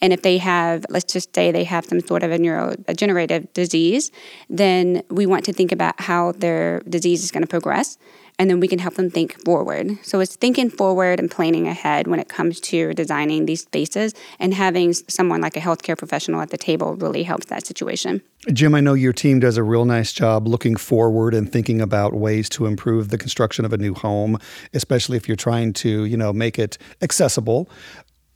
And 0.01 0.13
if 0.13 0.23
they 0.23 0.39
have, 0.39 0.85
let's 0.89 1.13
just 1.13 1.33
say 1.33 1.53
they 1.53 1.63
have 1.63 1.85
some 1.85 2.01
sort 2.01 2.25
of 2.25 2.33
a 2.33 2.39
neurodegenerative 2.39 3.53
disease, 3.53 4.11
then 4.51 5.05
we 5.11 5.27
want 5.27 5.45
to 5.45 5.53
think 5.53 5.71
about 5.71 6.01
how 6.01 6.33
their 6.33 6.81
disease 6.81 7.23
is 7.23 7.31
going 7.31 7.45
to 7.45 7.49
progress 7.49 7.99
and 8.43 8.51
then 8.51 8.59
we 8.59 8.67
can 8.67 8.81
help 8.81 8.95
them 8.95 9.09
think 9.09 9.41
forward. 9.45 9.97
So 10.03 10.19
it's 10.19 10.35
thinking 10.35 10.69
forward 10.69 11.21
and 11.21 11.31
planning 11.31 11.69
ahead 11.69 12.09
when 12.09 12.19
it 12.19 12.29
comes 12.29 12.59
to 12.63 12.93
designing 12.93 13.47
these 13.47 13.61
spaces, 13.61 14.15
and 14.41 14.53
having 14.53 14.95
someone 14.95 15.41
like 15.41 15.57
a 15.57 15.61
healthcare 15.61 15.97
professional 15.97 16.41
at 16.41 16.51
the 16.51 16.59
table 16.59 16.97
really 16.97 17.23
helps 17.23 17.47
that 17.47 17.65
situation. 17.65 18.21
Jim, 18.53 18.75
I 18.75 18.81
know 18.81 18.95
your 18.95 19.13
team 19.13 19.39
does 19.39 19.57
a 19.57 19.63
real 19.63 19.85
nice 19.85 20.13
job 20.13 20.49
looking 20.49 20.75
forward 20.75 21.35
and 21.35 21.53
thinking 21.53 21.81
about 21.81 22.15
ways 22.15 22.49
to 22.49 22.67
improve 22.67 23.11
the 23.11 23.17
construction 23.17 23.65
of 23.65 23.73
a 23.73 23.79
new 23.79 23.95
home, 23.95 24.37
especially 24.75 25.17
if 25.17 25.29
you're 25.29 25.37
trying 25.37 25.73
to, 25.75 26.05
you 26.05 26.17
know, 26.17 26.33
make 26.33 26.59
it 26.59 26.77
accessible 27.01 27.71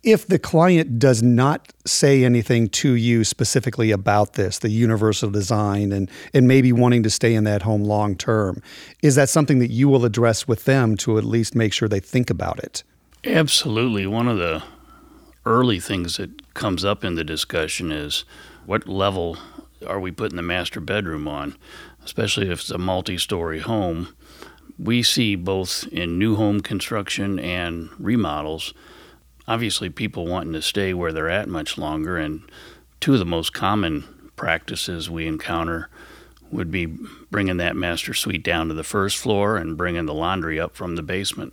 If 0.06 0.28
the 0.28 0.38
client 0.38 1.00
does 1.00 1.20
not 1.20 1.72
say 1.84 2.22
anything 2.22 2.68
to 2.68 2.94
you 2.94 3.24
specifically 3.24 3.90
about 3.90 4.34
this, 4.34 4.60
the 4.60 4.68
universal 4.68 5.30
design 5.30 5.90
and, 5.90 6.08
and 6.32 6.46
maybe 6.46 6.72
wanting 6.72 7.02
to 7.02 7.10
stay 7.10 7.34
in 7.34 7.42
that 7.42 7.62
home 7.62 7.82
long 7.82 8.14
term, 8.14 8.62
is 9.02 9.16
that 9.16 9.28
something 9.28 9.58
that 9.58 9.72
you 9.72 9.88
will 9.88 10.04
address 10.04 10.46
with 10.46 10.64
them 10.64 10.96
to 10.98 11.18
at 11.18 11.24
least 11.24 11.56
make 11.56 11.72
sure 11.72 11.88
they 11.88 11.98
think 11.98 12.30
about 12.30 12.60
it? 12.60 12.84
Absolutely. 13.24 14.06
One 14.06 14.28
of 14.28 14.38
the 14.38 14.62
early 15.44 15.80
things 15.80 16.18
that 16.18 16.54
comes 16.54 16.84
up 16.84 17.02
in 17.02 17.16
the 17.16 17.24
discussion 17.24 17.90
is 17.90 18.24
what 18.64 18.86
level 18.86 19.36
are 19.84 19.98
we 19.98 20.12
putting 20.12 20.36
the 20.36 20.42
master 20.42 20.78
bedroom 20.78 21.26
on, 21.26 21.56
especially 22.04 22.48
if 22.48 22.60
it's 22.60 22.70
a 22.70 22.78
multi 22.78 23.18
story 23.18 23.58
home. 23.58 24.14
We 24.78 25.02
see 25.02 25.34
both 25.34 25.88
in 25.88 26.16
new 26.16 26.36
home 26.36 26.60
construction 26.60 27.40
and 27.40 27.88
remodels 27.98 28.72
obviously 29.48 29.90
people 29.90 30.26
wanting 30.26 30.52
to 30.52 30.62
stay 30.62 30.94
where 30.94 31.12
they're 31.12 31.30
at 31.30 31.48
much 31.48 31.78
longer. 31.78 32.16
And 32.16 32.42
two 33.00 33.12
of 33.14 33.18
the 33.18 33.24
most 33.24 33.52
common 33.52 34.04
practices 34.36 35.08
we 35.10 35.26
encounter 35.26 35.88
would 36.50 36.70
be 36.70 36.86
bringing 37.30 37.56
that 37.56 37.76
master 37.76 38.14
suite 38.14 38.44
down 38.44 38.68
to 38.68 38.74
the 38.74 38.84
first 38.84 39.16
floor 39.16 39.56
and 39.56 39.76
bringing 39.76 40.06
the 40.06 40.14
laundry 40.14 40.60
up 40.60 40.76
from 40.76 40.96
the 40.96 41.02
basement. 41.02 41.52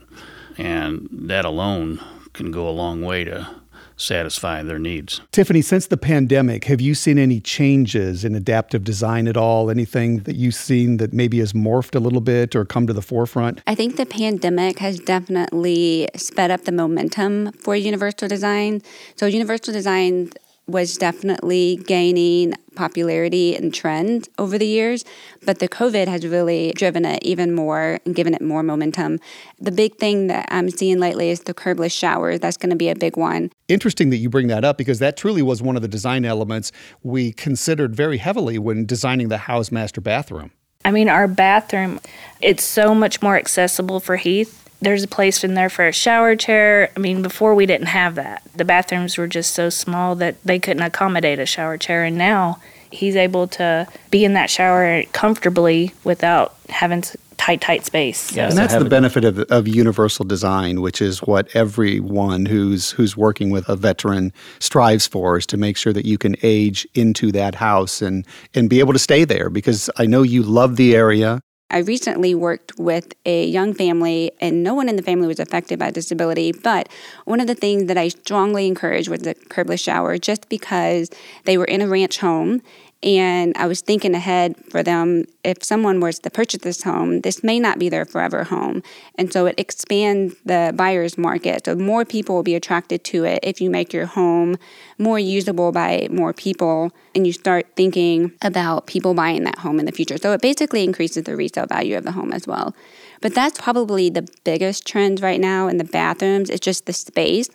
And 0.58 1.08
that 1.12 1.46
alone 1.46 2.00
can 2.34 2.52
go 2.52 2.68
a 2.68 2.72
long 2.72 3.02
way 3.02 3.24
to 3.24 3.50
satisfy 3.96 4.64
their 4.64 4.80
needs. 4.80 5.22
Tiffany, 5.32 5.62
since 5.62 5.88
the 5.88 5.98
pandemic, 5.98 6.66
have 6.66 6.82
you 6.82 6.96
seen 6.96 7.18
any 7.18 7.40
changes 7.40 8.26
in 8.26 8.36
adaptive 8.36 8.84
design 8.84 9.28
at 9.28 9.38
all? 9.38 9.70
Anything 9.70 10.20
that 10.20 10.36
you've 10.36 10.56
seen 10.56 10.98
that 10.98 11.14
maybe 11.14 11.40
has 11.40 11.54
morphed 11.54 11.96
a 11.96 12.00
little 12.00 12.22
bit 12.22 12.56
or 12.56 12.66
come 12.66 12.88
to 12.88 12.94
the 12.94 13.02
forefront? 13.02 13.62
I 13.68 13.76
think 13.76 13.96
the 13.96 14.06
pandemic 14.06 14.80
has 14.80 15.00
definitely 15.00 16.10
sped 16.16 16.52
up 16.52 16.64
the 16.66 16.72
momentum 16.72 17.52
for 17.54 17.76
universal 17.76 18.28
design. 18.28 18.82
So, 19.16 19.26
universal 19.26 19.74
design 19.74 20.32
was 20.68 20.98
definitely 20.98 21.78
gaining 21.88 22.54
popularity 22.76 23.56
and 23.56 23.74
trend 23.74 24.30
over 24.38 24.58
the 24.58 24.68
years, 24.68 25.06
but 25.46 25.60
the 25.60 25.68
COVID 25.68 26.08
has 26.08 26.26
really 26.26 26.74
driven 26.76 27.06
it 27.06 27.22
even 27.24 27.54
more 27.54 28.00
and 28.06 28.16
given 28.16 28.34
it 28.34 28.42
more 28.42 28.64
momentum. 28.64 29.20
The 29.60 29.72
big 29.72 29.96
thing 29.96 30.28
that 30.28 30.48
I'm 30.50 30.70
seeing 30.70 31.00
lately 31.00 31.30
is 31.30 31.42
the 31.42 31.54
curbless 31.54 31.92
shower. 31.92 32.38
That's 32.38 32.58
going 32.58 32.70
to 32.72 32.76
be 32.76 32.90
a 32.90 32.96
big 32.96 33.18
one. 33.18 33.52
Interesting 33.68 34.10
that 34.10 34.18
you 34.18 34.30
bring 34.30 34.48
that 34.48 34.64
up 34.64 34.78
because 34.78 35.00
that 35.00 35.18
truly 35.18 35.42
was 35.42 35.62
one 35.62 35.76
of 35.76 35.82
the 35.82 35.88
design 35.88 36.26
elements 36.26 36.72
we 37.02 37.32
considered 37.32 37.96
very 37.96 38.18
heavily 38.18 38.58
when 38.58 38.86
designing 38.86 39.30
the 39.30 39.40
house 39.40 39.72
master 39.72 40.02
bathroom. 40.02 40.52
I 40.86 40.92
mean, 40.92 41.08
our 41.08 41.28
bathroom, 41.28 42.00
it's 42.42 42.64
so 42.64 42.94
much 42.94 43.22
more 43.22 43.38
accessible 43.38 44.00
for 44.02 44.18
Heath 44.18 44.63
there's 44.84 45.04
a 45.04 45.08
place 45.08 45.44
in 45.44 45.54
there 45.54 45.70
for 45.70 45.88
a 45.88 45.94
shower 45.94 46.36
chair. 46.36 46.92
I 46.96 47.00
mean, 47.00 47.22
before 47.22 47.56
we 47.56 47.66
didn't 47.66 47.88
have 47.88 48.16
that. 48.16 48.44
The 48.56 48.66
bathrooms 48.66 49.18
were 49.18 49.28
just 49.28 49.54
so 49.54 49.70
small 49.70 50.16
that 50.16 50.36
they 50.44 50.60
couldn't 50.60 50.84
accommodate 50.84 51.40
a 51.40 51.46
shower 51.46 51.78
chair. 51.78 52.04
And 52.04 52.18
now 52.18 52.60
he's 52.92 53.16
able 53.16 53.48
to 53.48 53.88
be 54.12 54.26
in 54.26 54.34
that 54.34 54.50
shower 54.50 55.04
comfortably 55.14 55.94
without 56.04 56.56
having 56.70 57.04
tight, 57.38 57.62
tight 57.62 57.86
space. 57.86 58.36
Yeah, 58.36 58.50
and 58.50 58.58
that's 58.58 58.76
the 58.76 58.86
benefit 58.86 59.26
of, 59.26 59.40
of 59.40 59.68
universal 59.68 60.26
design, 60.26 60.82
which 60.82 61.02
is 61.02 61.20
what 61.20 61.54
everyone 61.56 62.46
who's 62.46 62.92
who's 62.92 63.18
working 63.18 63.50
with 63.50 63.68
a 63.68 63.76
veteran 63.76 64.32
strives 64.60 65.08
for, 65.08 65.38
is 65.38 65.46
to 65.48 65.58
make 65.58 65.76
sure 65.78 65.94
that 65.94 66.06
you 66.06 66.18
can 66.18 66.36
age 66.44 66.88
into 66.94 67.32
that 67.32 67.56
house 67.56 68.02
and 68.02 68.26
and 68.54 68.70
be 68.70 68.80
able 68.80 68.94
to 68.94 69.00
stay 69.00 69.26
there. 69.26 69.50
Because 69.50 69.90
I 69.98 70.06
know 70.06 70.22
you 70.22 70.44
love 70.44 70.76
the 70.76 70.96
area. 70.96 71.42
I 71.70 71.80
recently 71.80 72.36
worked 72.36 72.78
with 72.78 73.14
a 73.26 73.48
young 73.48 73.74
family, 73.74 74.32
and 74.40 74.62
no 74.62 74.76
one 74.76 74.90
in 74.90 74.96
the 74.96 75.02
family 75.02 75.28
was 75.28 75.40
affected 75.40 75.80
by 75.80 75.90
disability. 75.90 76.52
But 76.52 76.88
one 77.26 77.40
of 77.40 77.48
the 77.48 77.56
things 77.56 77.86
that 77.88 77.98
I 77.98 78.10
strongly 78.10 78.68
encouraged 78.68 79.10
was 79.10 79.22
the 79.22 79.34
curbless 79.34 79.84
shower, 79.84 80.20
just 80.20 80.50
because 80.50 81.10
they 81.46 81.58
were 81.58 81.66
in 81.66 81.82
a 81.82 81.88
ranch 81.88 82.20
home 82.20 82.62
and 83.04 83.56
I 83.58 83.68
was 83.68 83.82
thinking 83.82 84.16
ahead 84.16 84.56
for 84.70 84.82
them 84.82 85.26
if 85.44 85.62
someone 85.64 86.00
was 86.00 86.20
to 86.20 86.30
purchase 86.30 86.62
this 86.62 86.84
home, 86.84 87.22
this 87.22 87.44
may 87.44 87.60
not 87.60 87.78
be 87.78 87.90
their 87.90 88.06
forever 88.06 88.46
home. 88.46 88.82
And 89.16 89.32
so 89.32 89.46
it 89.46 89.56
expands 89.58 90.36
the 90.46 90.74
buyer's 90.74 91.18
market. 91.18 91.66
So 91.66 91.76
more 91.76 92.06
people 92.06 92.36
will 92.36 92.44
be 92.44 92.56
attracted 92.56 93.04
to 93.06 93.26
it 93.26 93.40
if 93.44 93.60
you 93.60 93.70
make 93.70 93.92
your 93.92 94.06
home 94.06 94.58
more 94.98 95.20
usable 95.20 95.74
by 95.74 96.08
more 96.10 96.32
people 96.32 96.94
and 97.14 97.28
you 97.28 97.34
start 97.34 97.68
thinking 97.76 98.32
about 98.42 98.88
people 98.88 99.14
buying 99.14 99.44
that 99.44 99.60
home 99.60 99.80
in 99.80 99.86
the 99.86 99.92
future. 99.92 100.18
So 100.18 100.32
it 100.32 100.42
basically 100.42 100.84
increases 100.84 101.24
the 101.24 101.36
resale 101.36 101.68
value 101.68 101.98
of 101.98 102.06
the 102.06 102.14
home 102.14 102.32
as 102.32 102.48
well. 102.48 102.74
But 103.20 103.36
that's 103.36 103.60
probably 103.60 104.10
the 104.10 104.28
biggest 104.44 104.88
trend 104.88 105.22
right 105.22 105.42
now 105.42 105.68
in 105.68 105.78
the 105.78 105.84
bathrooms. 105.84 106.50
It's 106.50 106.64
just 106.64 106.86
the 106.86 106.94
space 106.94 107.50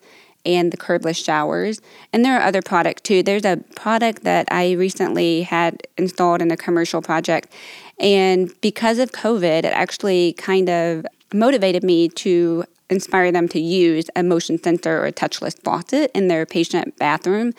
and 0.44 0.72
the 0.72 0.76
curbless 0.76 1.22
showers. 1.22 1.80
And 2.12 2.24
there 2.24 2.38
are 2.38 2.42
other 2.42 2.62
products 2.62 3.02
too. 3.02 3.22
There's 3.22 3.44
a 3.44 3.58
product 3.76 4.24
that 4.24 4.48
I 4.50 4.72
recently 4.72 5.42
had 5.42 5.86
installed 5.96 6.42
in 6.42 6.50
a 6.50 6.56
commercial 6.56 7.02
project. 7.02 7.52
And 7.98 8.52
because 8.60 8.98
of 8.98 9.12
COVID, 9.12 9.64
it 9.64 9.66
actually 9.66 10.34
kind 10.34 10.68
of 10.68 11.06
motivated 11.32 11.82
me 11.82 12.08
to 12.08 12.64
inspire 12.90 13.30
them 13.30 13.48
to 13.48 13.60
use 13.60 14.08
a 14.16 14.22
motion 14.22 14.62
sensor 14.62 15.02
or 15.02 15.06
a 15.06 15.12
touchless 15.12 15.60
faucet 15.62 16.10
in 16.14 16.28
their 16.28 16.46
patient 16.46 16.96
bathroom. 16.96 17.52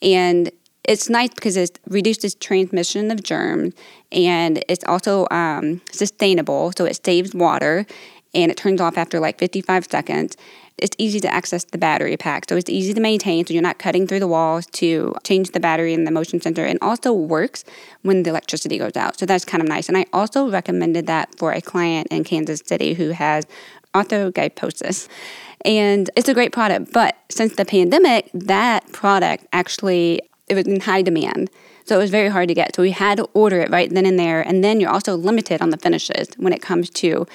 And 0.00 0.50
it's 0.84 1.08
nice 1.08 1.30
because 1.30 1.56
it 1.56 1.78
reduces 1.86 2.34
transmission 2.34 3.10
of 3.10 3.22
germs 3.22 3.74
and 4.10 4.64
it's 4.68 4.84
also 4.84 5.28
um, 5.30 5.80
sustainable, 5.92 6.72
so 6.76 6.84
it 6.84 7.04
saves 7.04 7.34
water 7.34 7.86
and 8.34 8.50
it 8.50 8.56
turns 8.56 8.80
off 8.80 8.96
after 8.96 9.20
like 9.20 9.38
55 9.38 9.86
seconds 9.86 10.36
it's 10.82 10.96
easy 10.98 11.20
to 11.20 11.32
access 11.32 11.64
the 11.64 11.78
battery 11.78 12.16
pack. 12.16 12.48
So 12.48 12.56
it's 12.56 12.68
easy 12.68 12.92
to 12.92 13.00
maintain. 13.00 13.46
So 13.46 13.54
you're 13.54 13.62
not 13.62 13.78
cutting 13.78 14.06
through 14.06 14.20
the 14.20 14.26
walls 14.26 14.66
to 14.66 15.14
change 15.22 15.52
the 15.52 15.60
battery 15.60 15.94
in 15.94 16.04
the 16.04 16.10
motion 16.10 16.40
sensor 16.40 16.64
and 16.64 16.78
also 16.82 17.12
works 17.12 17.64
when 18.02 18.24
the 18.24 18.30
electricity 18.30 18.78
goes 18.78 18.96
out. 18.96 19.18
So 19.18 19.24
that's 19.24 19.44
kind 19.44 19.62
of 19.62 19.68
nice. 19.68 19.88
And 19.88 19.96
I 19.96 20.06
also 20.12 20.50
recommended 20.50 21.06
that 21.06 21.38
for 21.38 21.52
a 21.52 21.60
client 21.60 22.08
in 22.10 22.24
Kansas 22.24 22.62
City 22.64 22.94
who 22.94 23.10
has 23.10 23.46
arthrogryposis. 23.94 25.08
And 25.64 26.10
it's 26.16 26.28
a 26.28 26.34
great 26.34 26.52
product. 26.52 26.92
But 26.92 27.16
since 27.30 27.54
the 27.54 27.64
pandemic, 27.64 28.28
that 28.34 28.90
product 28.92 29.46
actually 29.52 30.20
it 30.48 30.54
was 30.54 30.66
in 30.66 30.80
high 30.80 31.02
demand. 31.02 31.50
So 31.84 31.96
it 31.96 31.98
was 31.98 32.10
very 32.10 32.28
hard 32.28 32.48
to 32.48 32.54
get. 32.54 32.76
So 32.76 32.82
we 32.82 32.90
had 32.90 33.18
to 33.18 33.24
order 33.34 33.60
it 33.60 33.70
right 33.70 33.88
then 33.90 34.06
and 34.06 34.18
there. 34.18 34.40
And 34.42 34.62
then 34.62 34.80
you're 34.80 34.90
also 34.90 35.16
limited 35.16 35.62
on 35.62 35.70
the 35.70 35.76
finishes 35.76 36.28
when 36.36 36.52
it 36.52 36.60
comes 36.60 36.90
to 36.90 37.26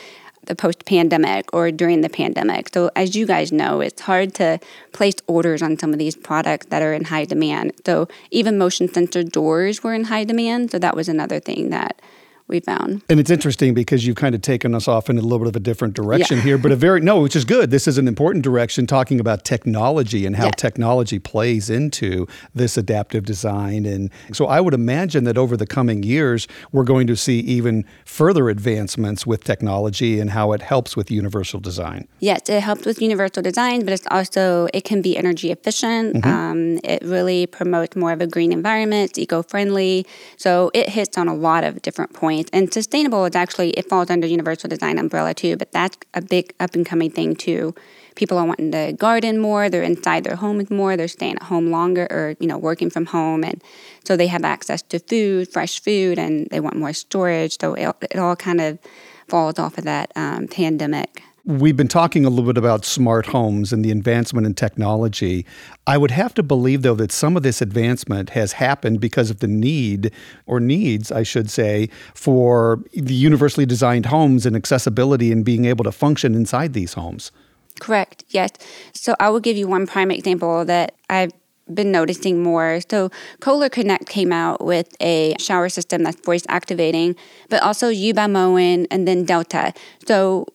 the 0.48 0.56
post 0.56 0.86
pandemic 0.86 1.54
or 1.54 1.72
during 1.72 2.02
the 2.02 2.10
pandemic. 2.10 2.70
So, 2.74 2.90
as 2.96 3.16
you 3.16 3.26
guys 3.26 3.52
know, 3.52 3.82
it's 3.82 4.02
hard 4.02 4.34
to 4.36 4.60
place 4.92 5.16
orders 5.28 5.62
on 5.62 5.78
some 5.78 5.94
of 5.94 6.00
these 6.00 6.16
products 6.16 6.68
that 6.68 6.82
are 6.82 6.94
in 6.94 7.06
high 7.06 7.26
demand. 7.26 7.74
So, 7.86 8.08
even 8.32 8.58
motion 8.58 8.88
sensor 8.88 9.24
doors 9.24 9.84
were 9.84 9.94
in 9.94 10.06
high 10.06 10.24
demand. 10.24 10.72
So, 10.72 10.80
that 10.80 10.96
was 10.96 11.08
another 11.08 11.40
thing 11.40 11.70
that 11.70 12.02
we 12.48 12.60
found. 12.60 13.02
And 13.10 13.20
it's 13.20 13.30
interesting 13.30 13.74
because 13.74 14.08
you've 14.08 14.16
kind 14.16 14.34
of 14.34 14.42
taken 14.42 14.74
us 14.74 14.88
off 14.88 15.10
in 15.10 15.18
a 15.18 15.22
little 15.22 15.40
bit 15.40 15.48
of 15.48 15.56
a 15.56 15.60
different 15.60 15.94
direction 15.94 16.38
yeah. 16.38 16.44
here, 16.44 16.58
but 16.58 16.72
a 16.72 16.76
very, 16.76 17.02
no, 17.02 17.22
which 17.22 17.36
is 17.36 17.44
good. 17.44 17.72
This 17.72 17.88
is 17.88 17.98
an 17.98 18.08
important 18.08 18.44
direction 18.44 18.88
talking 18.88 19.20
about 19.20 19.44
technology 19.44 20.26
and 20.26 20.36
how 20.36 20.46
yeah. 20.46 20.52
technology 20.52 21.20
plays 21.20 21.70
into 21.70 22.26
this 22.56 22.78
adaptive 22.78 23.26
design. 23.26 23.86
And 23.86 24.10
so 24.32 24.46
I 24.46 24.62
would 24.62 24.74
imagine 24.74 25.26
that 25.26 25.38
over 25.38 25.58
the 25.58 25.68
coming 25.68 26.04
years, 26.04 26.48
we're 26.72 26.86
going 26.86 27.08
to 27.08 27.18
see 27.18 27.40
even 27.42 27.86
further 28.06 28.50
advancements 28.50 29.28
with 29.28 29.44
technology 29.44 30.20
and 30.20 30.30
how 30.30 30.54
it 30.54 30.62
helps 30.62 30.96
with 30.96 31.12
universal 31.12 31.60
design. 31.60 32.08
Yes, 32.20 32.48
it 32.50 32.62
helps 32.62 32.86
with 32.86 33.02
universal 33.02 33.44
design, 33.44 33.84
but 33.84 33.92
it's 33.94 34.08
also, 34.10 34.70
it 34.74 34.86
can 34.86 35.02
be 35.02 35.18
energy 35.18 35.52
efficient. 35.52 36.16
Mm-hmm. 36.16 36.30
Um, 36.30 36.80
it 36.84 37.02
really 37.04 37.46
promotes 37.46 37.96
more 37.98 38.14
of 38.14 38.22
a 38.22 38.28
green 38.28 38.54
environment, 38.54 39.10
it's 39.10 39.20
eco 39.20 39.44
friendly. 39.44 40.06
So 40.38 40.72
it 40.74 40.90
hits 40.90 41.18
on 41.18 41.28
a 41.28 41.36
lot 41.36 41.64
of 41.66 41.82
different 41.82 42.14
points 42.14 42.37
points. 42.38 42.50
And 42.54 42.72
sustainable 42.74 43.26
is 43.26 43.36
actually, 43.36 43.72
it 43.72 43.90
falls 43.90 44.10
under 44.10 44.28
universal 44.28 44.70
design 44.70 44.98
umbrella 44.98 45.34
too, 45.34 45.58
but 45.58 45.72
that's 45.72 45.98
a 46.14 46.22
big 46.22 46.54
up 46.60 46.76
and 46.76 46.86
coming 46.86 47.12
thing 47.12 47.36
too. 47.36 47.74
People 48.16 48.38
are 48.38 48.46
wanting 48.46 48.72
to 48.72 48.94
garden 48.94 49.40
more, 49.40 49.70
they're 49.70 49.84
inside 49.84 50.24
their 50.24 50.36
homes 50.36 50.70
more, 50.72 50.98
they're 50.98 51.08
staying 51.08 51.36
at 51.36 51.44
home 51.44 51.70
longer 51.70 52.08
or, 52.10 52.36
you 52.40 52.48
know, 52.48 52.58
working 52.58 52.90
from 52.90 53.08
home. 53.08 53.44
And 53.44 53.62
so 54.04 54.18
they 54.18 54.28
have 54.28 54.44
access 54.44 54.82
to 54.84 55.00
food, 55.00 55.50
fresh 55.50 55.82
food, 55.82 56.18
and 56.18 56.48
they 56.50 56.60
want 56.60 56.76
more 56.76 56.94
storage. 56.94 57.60
So 57.60 57.74
it, 57.76 57.96
it 58.12 58.18
all 58.18 58.36
kind 58.36 58.62
of 58.62 58.80
falls 59.28 59.60
off 59.60 59.78
of 59.78 59.84
that 59.84 60.12
um, 60.16 60.48
pandemic 60.48 61.22
We've 61.48 61.78
been 61.78 61.88
talking 61.88 62.26
a 62.26 62.30
little 62.30 62.52
bit 62.52 62.58
about 62.58 62.84
smart 62.84 63.28
homes 63.28 63.72
and 63.72 63.84
the 63.84 63.90
advancement 63.90 64.46
in 64.46 64.54
technology. 64.54 65.46
I 65.88 65.98
would 65.98 66.12
have 66.12 66.34
to 66.34 66.44
believe, 66.44 66.82
though, 66.82 66.96
that 66.96 67.10
some 67.10 67.38
of 67.38 67.44
this 67.44 67.62
advancement 67.62 68.32
has 68.32 68.52
happened 68.52 69.00
because 69.00 69.30
of 69.30 69.40
the 69.40 69.48
need, 69.48 70.12
or 70.46 70.60
needs, 70.60 71.10
I 71.10 71.24
should 71.24 71.50
say, 71.50 71.88
for 72.14 72.84
the 72.92 73.14
universally 73.14 73.66
designed 73.66 74.08
homes 74.08 74.46
and 74.46 74.58
accessibility 74.58 75.32
and 75.32 75.46
being 75.46 75.64
able 75.64 75.86
to 75.86 75.92
function 75.94 76.36
inside 76.36 76.74
these 76.74 76.96
homes. 76.96 77.32
Correct, 77.80 78.26
yes. 78.28 78.52
So 78.92 79.16
I 79.18 79.30
will 79.30 79.40
give 79.40 79.56
you 79.56 79.70
one 79.70 79.88
prime 79.88 80.12
example 80.12 80.66
that 80.66 80.96
I've 81.10 81.32
been 81.74 81.94
noticing 81.94 82.44
more. 82.44 82.82
So 82.90 83.10
Kohler 83.40 83.70
Konnect 83.70 84.08
came 84.08 84.34
out 84.34 84.66
with 84.66 84.94
a 85.00 85.34
shower 85.40 85.70
system 85.70 86.04
that's 86.04 86.20
voice 86.20 86.44
activating, 86.50 87.16
but 87.48 87.64
also 87.64 87.88
U 87.88 88.14
by 88.14 88.28
Moen 88.28 88.86
and 88.92 89.08
then 89.08 89.24
Delta. 89.24 89.74
So 90.06 90.48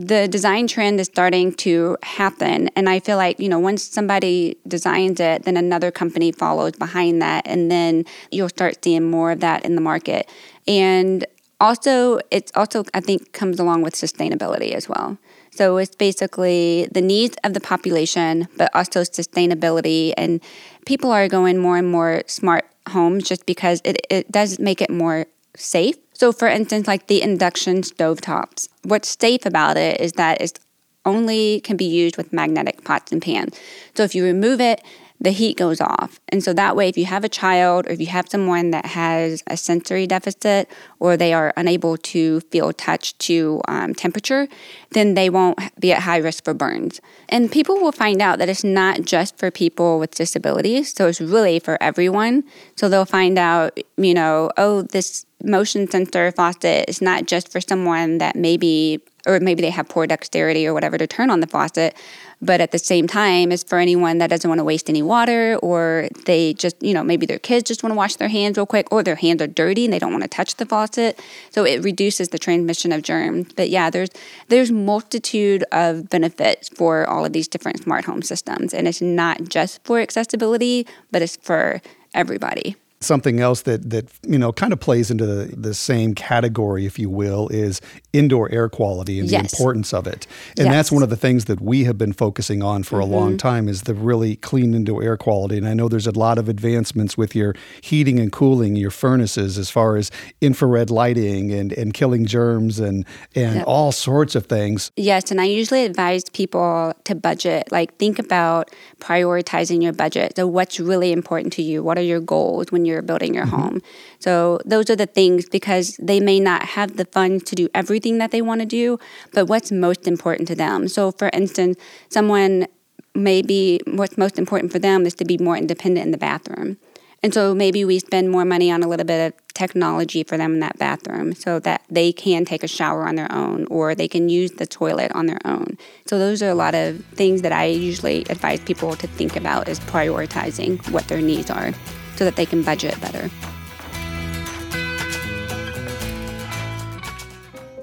the 0.00 0.26
design 0.28 0.66
trend 0.66 0.98
is 0.98 1.08
starting 1.08 1.52
to 1.52 1.98
happen. 2.02 2.68
And 2.74 2.88
I 2.88 3.00
feel 3.00 3.18
like, 3.18 3.38
you 3.38 3.50
know, 3.50 3.58
once 3.58 3.84
somebody 3.84 4.56
designs 4.66 5.20
it, 5.20 5.42
then 5.42 5.58
another 5.58 5.90
company 5.90 6.32
follows 6.32 6.72
behind 6.72 7.20
that. 7.20 7.46
And 7.46 7.70
then 7.70 8.06
you'll 8.30 8.48
start 8.48 8.82
seeing 8.82 9.10
more 9.10 9.30
of 9.30 9.40
that 9.40 9.62
in 9.62 9.74
the 9.74 9.82
market. 9.82 10.26
And 10.66 11.26
also, 11.60 12.18
it's 12.30 12.50
also, 12.54 12.84
I 12.94 13.00
think, 13.00 13.32
comes 13.32 13.60
along 13.60 13.82
with 13.82 13.94
sustainability 13.94 14.72
as 14.72 14.88
well. 14.88 15.18
So 15.50 15.76
it's 15.76 15.94
basically 15.94 16.88
the 16.90 17.02
needs 17.02 17.36
of 17.44 17.52
the 17.52 17.60
population, 17.60 18.48
but 18.56 18.74
also 18.74 19.02
sustainability. 19.02 20.14
And 20.16 20.40
people 20.86 21.12
are 21.12 21.28
going 21.28 21.58
more 21.58 21.76
and 21.76 21.92
more 21.92 22.22
smart 22.26 22.64
homes 22.88 23.28
just 23.28 23.44
because 23.44 23.82
it, 23.84 24.00
it 24.08 24.32
does 24.32 24.58
make 24.58 24.80
it 24.80 24.88
more 24.88 25.26
safe 25.54 25.96
so, 26.20 26.32
for 26.32 26.48
instance, 26.48 26.86
like 26.86 27.06
the 27.06 27.22
induction 27.22 27.80
stovetops, 27.80 28.68
what's 28.82 29.16
safe 29.18 29.46
about 29.46 29.78
it 29.78 29.98
is 30.02 30.12
that 30.12 30.38
it 30.42 30.60
only 31.06 31.62
can 31.62 31.78
be 31.78 31.86
used 31.86 32.18
with 32.18 32.30
magnetic 32.30 32.84
pots 32.84 33.10
and 33.10 33.22
pans. 33.22 33.58
So, 33.94 34.02
if 34.02 34.14
you 34.14 34.22
remove 34.22 34.60
it, 34.60 34.82
the 35.18 35.30
heat 35.30 35.56
goes 35.56 35.80
off. 35.80 36.20
And 36.28 36.44
so 36.44 36.52
that 36.52 36.76
way, 36.76 36.90
if 36.90 36.98
you 36.98 37.06
have 37.06 37.24
a 37.24 37.28
child 37.30 37.86
or 37.86 37.92
if 37.92 38.00
you 38.00 38.08
have 38.08 38.28
someone 38.28 38.70
that 38.70 38.84
has 38.84 39.42
a 39.46 39.56
sensory 39.56 40.06
deficit 40.06 40.68
or 40.98 41.16
they 41.16 41.32
are 41.32 41.54
unable 41.56 41.96
to 41.96 42.40
feel 42.52 42.70
touch 42.74 43.16
to 43.18 43.62
um, 43.66 43.94
temperature, 43.94 44.46
then 44.90 45.14
they 45.14 45.30
won't 45.30 45.58
be 45.80 45.90
at 45.90 46.02
high 46.02 46.18
risk 46.18 46.44
for 46.44 46.52
burns. 46.52 47.00
And 47.30 47.50
people 47.50 47.76
will 47.76 47.92
find 47.92 48.20
out 48.20 48.38
that 48.40 48.50
it's 48.50 48.64
not 48.64 49.02
just 49.02 49.38
for 49.38 49.50
people 49.50 49.98
with 49.98 50.14
disabilities, 50.14 50.92
so 50.92 51.06
it's 51.06 51.20
really 51.20 51.58
for 51.60 51.82
everyone. 51.82 52.44
So 52.76 52.90
they'll 52.90 53.06
find 53.06 53.38
out, 53.38 53.78
you 53.96 54.12
know, 54.12 54.50
oh, 54.58 54.82
this 54.82 55.24
motion 55.42 55.90
sensor 55.90 56.32
faucet 56.32 56.88
is 56.88 57.00
not 57.00 57.26
just 57.26 57.50
for 57.50 57.60
someone 57.60 58.18
that 58.18 58.36
maybe 58.36 59.00
or 59.26 59.38
maybe 59.40 59.60
they 59.60 59.70
have 59.70 59.88
poor 59.88 60.06
dexterity 60.06 60.66
or 60.66 60.72
whatever 60.72 60.96
to 60.96 61.06
turn 61.06 61.30
on 61.30 61.40
the 61.40 61.46
faucet 61.46 61.94
but 62.42 62.60
at 62.60 62.70
the 62.70 62.78
same 62.78 63.06
time 63.06 63.52
it's 63.52 63.62
for 63.62 63.78
anyone 63.78 64.18
that 64.18 64.30
doesn't 64.30 64.48
want 64.48 64.58
to 64.58 64.64
waste 64.64 64.88
any 64.88 65.02
water 65.02 65.56
or 65.62 66.08
they 66.24 66.54
just 66.54 66.82
you 66.82 66.94
know 66.94 67.04
maybe 67.04 67.26
their 67.26 67.38
kids 67.38 67.68
just 67.68 67.82
want 67.82 67.92
to 67.92 67.96
wash 67.96 68.16
their 68.16 68.28
hands 68.28 68.56
real 68.56 68.66
quick 68.66 68.90
or 68.90 69.02
their 69.02 69.16
hands 69.16 69.42
are 69.42 69.46
dirty 69.46 69.84
and 69.84 69.92
they 69.92 69.98
don't 69.98 70.12
want 70.12 70.22
to 70.22 70.28
touch 70.28 70.56
the 70.56 70.66
faucet. 70.66 71.20
So 71.50 71.64
it 71.64 71.82
reduces 71.82 72.28
the 72.28 72.38
transmission 72.38 72.92
of 72.92 73.02
germs 73.02 73.52
but 73.54 73.70
yeah 73.70 73.90
there's 73.90 74.10
there's 74.48 74.70
multitude 74.70 75.64
of 75.72 76.08
benefits 76.08 76.68
for 76.68 77.06
all 77.08 77.24
of 77.24 77.32
these 77.32 77.48
different 77.48 77.82
smart 77.82 78.04
home 78.04 78.22
systems. 78.22 78.72
And 78.72 78.88
it's 78.88 79.02
not 79.02 79.44
just 79.44 79.84
for 79.84 80.00
accessibility 80.00 80.86
but 81.10 81.22
it's 81.22 81.36
for 81.36 81.80
everybody 82.14 82.76
Something 83.02 83.40
else 83.40 83.62
that 83.62 83.88
that 83.88 84.10
you 84.26 84.38
know 84.38 84.52
kind 84.52 84.74
of 84.74 84.80
plays 84.80 85.10
into 85.10 85.24
the, 85.24 85.56
the 85.56 85.72
same 85.72 86.14
category, 86.14 86.84
if 86.84 86.98
you 86.98 87.08
will, 87.08 87.48
is 87.48 87.80
indoor 88.12 88.50
air 88.52 88.68
quality 88.68 89.18
and 89.18 89.30
yes. 89.30 89.40
the 89.40 89.56
importance 89.56 89.94
of 89.94 90.06
it. 90.06 90.26
And 90.58 90.66
yes. 90.66 90.74
that's 90.74 90.92
one 90.92 91.02
of 91.02 91.08
the 91.08 91.16
things 91.16 91.46
that 91.46 91.62
we 91.62 91.84
have 91.84 91.96
been 91.96 92.12
focusing 92.12 92.62
on 92.62 92.82
for 92.82 93.00
mm-hmm. 93.00 93.12
a 93.12 93.16
long 93.16 93.28
mm-hmm. 93.30 93.36
time 93.38 93.68
is 93.68 93.82
the 93.82 93.94
really 93.94 94.36
clean 94.36 94.74
indoor 94.74 95.02
air 95.02 95.16
quality. 95.16 95.56
And 95.56 95.66
I 95.66 95.72
know 95.72 95.88
there's 95.88 96.06
a 96.06 96.18
lot 96.18 96.36
of 96.36 96.48
advancements 96.48 97.16
with 97.16 97.34
your 97.34 97.54
heating 97.80 98.18
and 98.20 98.30
cooling, 98.30 98.76
your 98.76 98.90
furnaces, 98.90 99.56
as 99.56 99.70
far 99.70 99.96
as 99.96 100.10
infrared 100.42 100.90
lighting 100.90 101.52
and, 101.52 101.72
and 101.72 101.94
killing 101.94 102.26
germs 102.26 102.78
and 102.78 103.06
and 103.34 103.56
yep. 103.56 103.64
all 103.66 103.92
sorts 103.92 104.34
of 104.34 104.44
things. 104.44 104.90
Yes, 104.96 105.30
and 105.30 105.40
I 105.40 105.44
usually 105.44 105.86
advise 105.86 106.24
people 106.32 106.92
to 107.04 107.14
budget. 107.14 107.72
Like 107.72 107.96
think 107.96 108.18
about 108.18 108.70
prioritizing 108.98 109.82
your 109.82 109.92
budget. 109.92 110.34
So 110.36 110.46
what's 110.46 110.78
really 110.78 111.12
important 111.12 111.52
to 111.54 111.62
you? 111.62 111.82
What 111.82 111.96
are 111.96 112.02
your 112.02 112.20
goals 112.20 112.70
when 112.70 112.84
you're 112.90 113.02
building 113.02 113.34
your 113.34 113.46
mm-hmm. 113.46 113.56
home? 113.56 113.82
So 114.18 114.60
those 114.64 114.90
are 114.90 114.96
the 114.96 115.06
things 115.06 115.48
because 115.48 115.96
they 115.96 116.20
may 116.20 116.40
not 116.40 116.62
have 116.76 116.96
the 116.96 117.04
funds 117.06 117.44
to 117.44 117.54
do 117.54 117.68
everything 117.74 118.18
that 118.18 118.30
they 118.30 118.42
want 118.42 118.60
to 118.60 118.66
do, 118.66 118.98
but 119.32 119.46
what's 119.46 119.72
most 119.72 120.06
important 120.06 120.48
to 120.48 120.54
them. 120.54 120.88
So 120.88 121.12
for 121.12 121.30
instance, 121.32 121.78
someone 122.08 122.66
maybe 123.14 123.80
what's 123.86 124.16
most 124.16 124.38
important 124.38 124.72
for 124.72 124.78
them 124.78 125.04
is 125.06 125.14
to 125.14 125.24
be 125.24 125.38
more 125.38 125.56
independent 125.56 126.04
in 126.04 126.12
the 126.12 126.18
bathroom. 126.18 126.76
And 127.22 127.34
so 127.34 127.54
maybe 127.54 127.84
we 127.84 127.98
spend 127.98 128.30
more 128.30 128.46
money 128.46 128.70
on 128.70 128.82
a 128.82 128.88
little 128.88 129.04
bit 129.04 129.26
of 129.26 129.52
technology 129.52 130.22
for 130.22 130.38
them 130.38 130.54
in 130.54 130.60
that 130.60 130.78
bathroom 130.78 131.34
so 131.34 131.58
that 131.60 131.82
they 131.90 132.12
can 132.12 132.46
take 132.46 132.62
a 132.62 132.68
shower 132.68 133.06
on 133.06 133.14
their 133.16 133.30
own 133.30 133.66
or 133.66 133.94
they 133.94 134.08
can 134.08 134.30
use 134.30 134.52
the 134.52 134.66
toilet 134.66 135.12
on 135.12 135.26
their 135.26 135.40
own. 135.44 135.76
So 136.06 136.18
those 136.18 136.42
are 136.42 136.48
a 136.48 136.54
lot 136.54 136.74
of 136.74 137.04
things 137.14 137.42
that 137.42 137.52
I 137.52 137.66
usually 137.66 138.24
advise 138.30 138.60
people 138.60 138.96
to 138.96 139.06
think 139.06 139.36
about 139.36 139.68
as 139.68 139.78
prioritizing 139.80 140.90
what 140.90 141.08
their 141.08 141.20
needs 141.20 141.50
are 141.50 141.74
so 142.20 142.26
that 142.26 142.36
they 142.36 142.44
can 142.44 142.62
budget 142.62 143.00
better. 143.00 143.30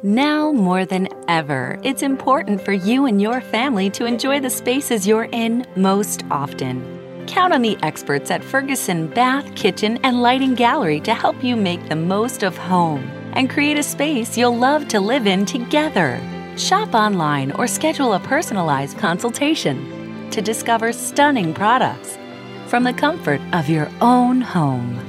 Now 0.04 0.52
more 0.52 0.86
than 0.86 1.08
ever, 1.28 1.80
it's 1.82 2.04
important 2.04 2.62
for 2.62 2.72
you 2.72 3.08
and 3.08 3.20
your 3.20 3.42
family 3.42 3.90
to 3.90 4.06
enjoy 4.06 4.40
the 4.40 4.52
spaces 4.52 5.08
you're 5.08 5.28
in 5.32 5.66
most 5.76 6.24
often. 6.30 7.26
Count 7.26 7.52
on 7.52 7.64
the 7.64 7.80
experts 7.82 8.30
at 8.30 8.44
Ferguson 8.44 9.08
Bath, 9.08 9.56
Kitchen, 9.56 9.98
and 10.04 10.22
Lighting 10.22 10.54
Gallery 10.54 11.00
to 11.00 11.16
help 11.16 11.44
you 11.44 11.56
make 11.56 11.90
the 11.90 11.96
most 11.96 12.44
of 12.44 12.56
home 12.56 13.10
and 13.34 13.50
create 13.50 13.80
a 13.80 13.84
space 13.84 14.38
you'll 14.38 14.56
love 14.56 14.88
to 14.90 15.00
live 15.00 15.26
in 15.26 15.48
together. 15.48 16.22
Shop 16.58 16.94
online 16.94 17.52
or 17.54 17.66
schedule 17.66 18.14
a 18.14 18.20
personalized 18.20 19.00
consultation 19.00 20.30
to 20.30 20.44
discover 20.44 20.94
stunning 20.94 21.56
products 21.56 22.20
from 22.68 22.84
the 22.84 22.94
comfort 22.94 23.42
of 23.54 23.70
your 23.70 23.90
own 24.02 24.42
home. 24.42 25.00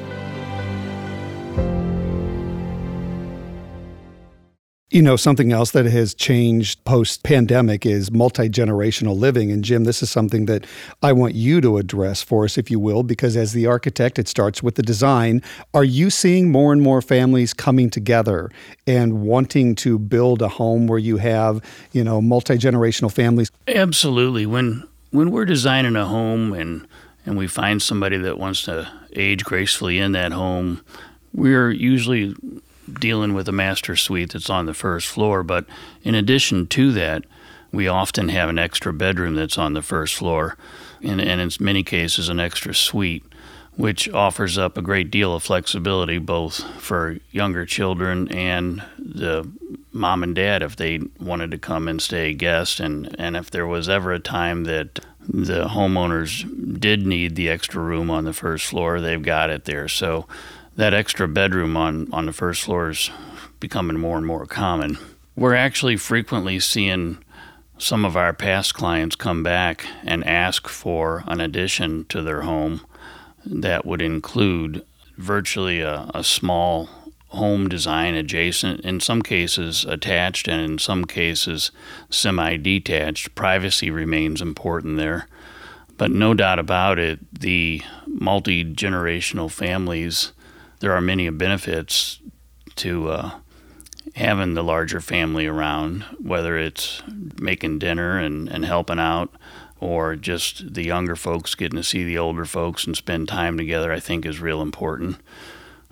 You 4.90 5.03
know, 5.03 5.16
something 5.16 5.53
else 5.53 5.73
that 5.73 5.85
has 5.85 6.14
changed 6.14 6.83
post 6.85 7.23
pandemic 7.23 7.85
is 7.85 8.11
multi 8.11 8.49
generational 8.49 9.18
living. 9.18 9.53
And 9.53 9.62
Jim, 9.62 9.85
this 9.85 10.03
is 10.03 10.11
something 10.11 10.47
that 10.47 10.64
I 11.03 11.12
want 11.12 11.35
you 11.35 11.61
to 11.61 11.77
address 11.77 12.23
for 12.23 12.44
us, 12.44 12.57
if 12.57 12.71
you 12.71 12.81
will, 12.81 13.03
because 13.03 13.37
as 13.37 13.53
the 13.53 13.66
architect, 13.66 14.18
it 14.18 14.29
starts 14.29 14.62
with 14.62 14.77
the 14.77 14.83
design. 14.83 15.42
Are 15.75 15.85
you 15.85 16.09
seeing 16.09 16.51
more 16.51 16.73
and 16.73 16.81
more 16.81 17.03
families 17.03 17.53
coming 17.53 17.90
together 17.90 18.51
and 18.87 19.21
wanting 19.21 19.75
to 19.77 19.99
build 19.99 20.40
a 20.40 20.49
home 20.49 20.87
where 20.87 20.99
you 20.99 21.18
have, 21.18 21.61
you 21.92 22.03
know, 22.03 22.23
multi 22.23 22.55
generational 22.55 23.12
families? 23.12 23.51
Absolutely. 23.68 24.47
When 24.47 24.88
when 25.11 25.31
we're 25.31 25.44
designing 25.44 25.97
a 25.97 26.07
home 26.07 26.55
and 26.55 26.87
and 27.29 27.37
we 27.37 27.47
find 27.47 27.83
somebody 27.83 28.17
that 28.17 28.38
wants 28.38 28.62
to 28.62 28.91
age 29.12 29.45
gracefully 29.45 29.99
in 29.99 30.12
that 30.12 30.33
home, 30.33 30.81
we're 31.35 31.71
usually 31.71 32.35
dealing 32.99 33.35
with 33.35 33.47
a 33.51 33.53
master 33.53 33.97
suite 33.97 34.33
that's 34.33 34.49
on 34.49 34.64
the 34.64 34.73
first 34.73 35.07
floor. 35.09 35.43
But 35.43 35.67
in 36.03 36.14
addition 36.14 36.67
to 36.69 36.91
that, 36.93 37.25
we 37.71 37.87
often 37.87 38.31
have 38.31 38.49
an 38.49 38.59
extra 38.59 38.95
bedroom 38.95 39.35
that's 39.35 39.59
on 39.59 39.75
the 39.75 39.83
first 39.83 40.14
floor, 40.14 40.57
and, 41.03 41.21
and 41.21 41.38
in 41.38 41.51
many 41.61 41.83
cases, 41.83 42.31
an 42.31 42.41
extra 42.41 42.75
suite, 42.75 43.25
which 43.77 44.09
offers 44.09 44.57
up 44.57 44.79
a 44.79 44.83
great 44.83 45.11
deal 45.11 45.35
of 45.35 45.43
flexibility 45.43 46.17
both 46.17 46.64
for 46.81 47.19
younger 47.31 47.67
children 47.67 48.27
and 48.33 48.83
the 48.99 49.47
mom 49.93 50.23
and 50.23 50.35
dad 50.35 50.62
if 50.62 50.77
they 50.77 51.01
wanted 51.21 51.51
to 51.51 51.59
come 51.59 51.88
and 51.88 52.01
stay 52.01 52.31
a 52.31 52.35
guest. 52.35 52.81
And, 52.81 53.14
and 53.19 53.37
if 53.37 53.51
there 53.51 53.67
was 53.67 53.87
ever 53.87 54.14
a 54.14 54.19
time 54.19 54.64
that 54.64 55.01
the 55.29 55.67
homeowners 55.67 56.81
did 56.81 57.07
need 57.07 57.37
the 57.37 57.49
extra 57.49 57.83
room 57.83 58.11
on 58.11 58.25
the 58.25 58.33
first 58.33 58.67
floor, 58.67 59.01
they've 59.01 59.23
got 59.23 59.51
it 59.51 59.64
there. 59.64 59.88
So 59.88 60.27
that 60.77 60.95
extra 60.95 61.29
bedroom 61.29 61.77
on, 61.77 62.09
on 62.12 62.27
the 62.27 62.33
first 62.33 62.62
floor 62.62 62.91
is 62.91 63.11
becoming 63.61 63.99
more 63.99 64.17
and 64.17 64.27
more 64.27 64.47
common. 64.47 64.99
We're 65.37 65.55
actually 65.55 65.97
frequently 65.97 66.59
seeing 66.61 67.19
some 67.79 68.05
of 68.05 68.17
our 68.17 68.33
past 68.33 68.75
clients 68.75 69.17
come 69.17 69.43
back 69.43 69.87
and 70.05 70.25
ask 70.25 70.67
for 70.67 71.23
an 71.27 71.41
addition 71.41 72.05
to 72.07 72.23
their 72.23 72.43
home 72.43 72.81
that 73.45 73.87
would 73.87 74.03
include 74.03 74.85
virtually 75.17 75.81
a, 75.81 76.11
a 76.14 76.25
small 76.25 76.88
home 77.29 77.69
design 77.69 78.14
adjacent, 78.14 78.81
in 78.81 79.01
some 79.01 79.23
cases 79.23 79.85
attached, 79.85 80.49
and 80.49 80.61
in 80.61 80.79
some 80.79 81.05
cases 81.05 81.71
semi 82.11 82.57
detached. 82.57 83.35
Privacy 83.35 83.91
remains 83.91 84.41
important 84.41 84.97
there. 84.97 85.29
But 85.97 86.11
no 86.12 86.33
doubt 86.33 86.59
about 86.59 86.99
it, 86.99 87.19
the 87.41 87.83
multi 88.07 88.64
generational 88.64 89.51
families 89.51 90.33
there 90.81 90.93
are 90.93 91.01
many 91.01 91.29
benefits 91.31 92.21
to 92.77 93.11
uh, 93.11 93.31
having 94.14 94.55
the 94.55 94.62
larger 94.62 95.01
family 95.01 95.47
around, 95.47 96.03
whether 96.21 96.57
it's 96.57 97.03
making 97.41 97.81
dinner 97.81 98.19
and, 98.19 98.49
and 98.49 98.64
helping 98.64 98.99
out 98.99 99.33
or 99.81 100.17
just 100.17 100.75
the 100.75 100.85
younger 100.85 101.17
folks 101.17 101.55
getting 101.55 101.77
to 101.77 101.85
see 101.85 102.05
the 102.05 102.19
older 102.19 102.45
folks 102.45 102.87
and 102.87 102.97
spend 102.97 103.29
time 103.29 103.57
together, 103.57 103.93
I 103.93 104.01
think 104.01 104.27
is 104.27 104.41
real 104.41 104.61
important. 104.61 105.17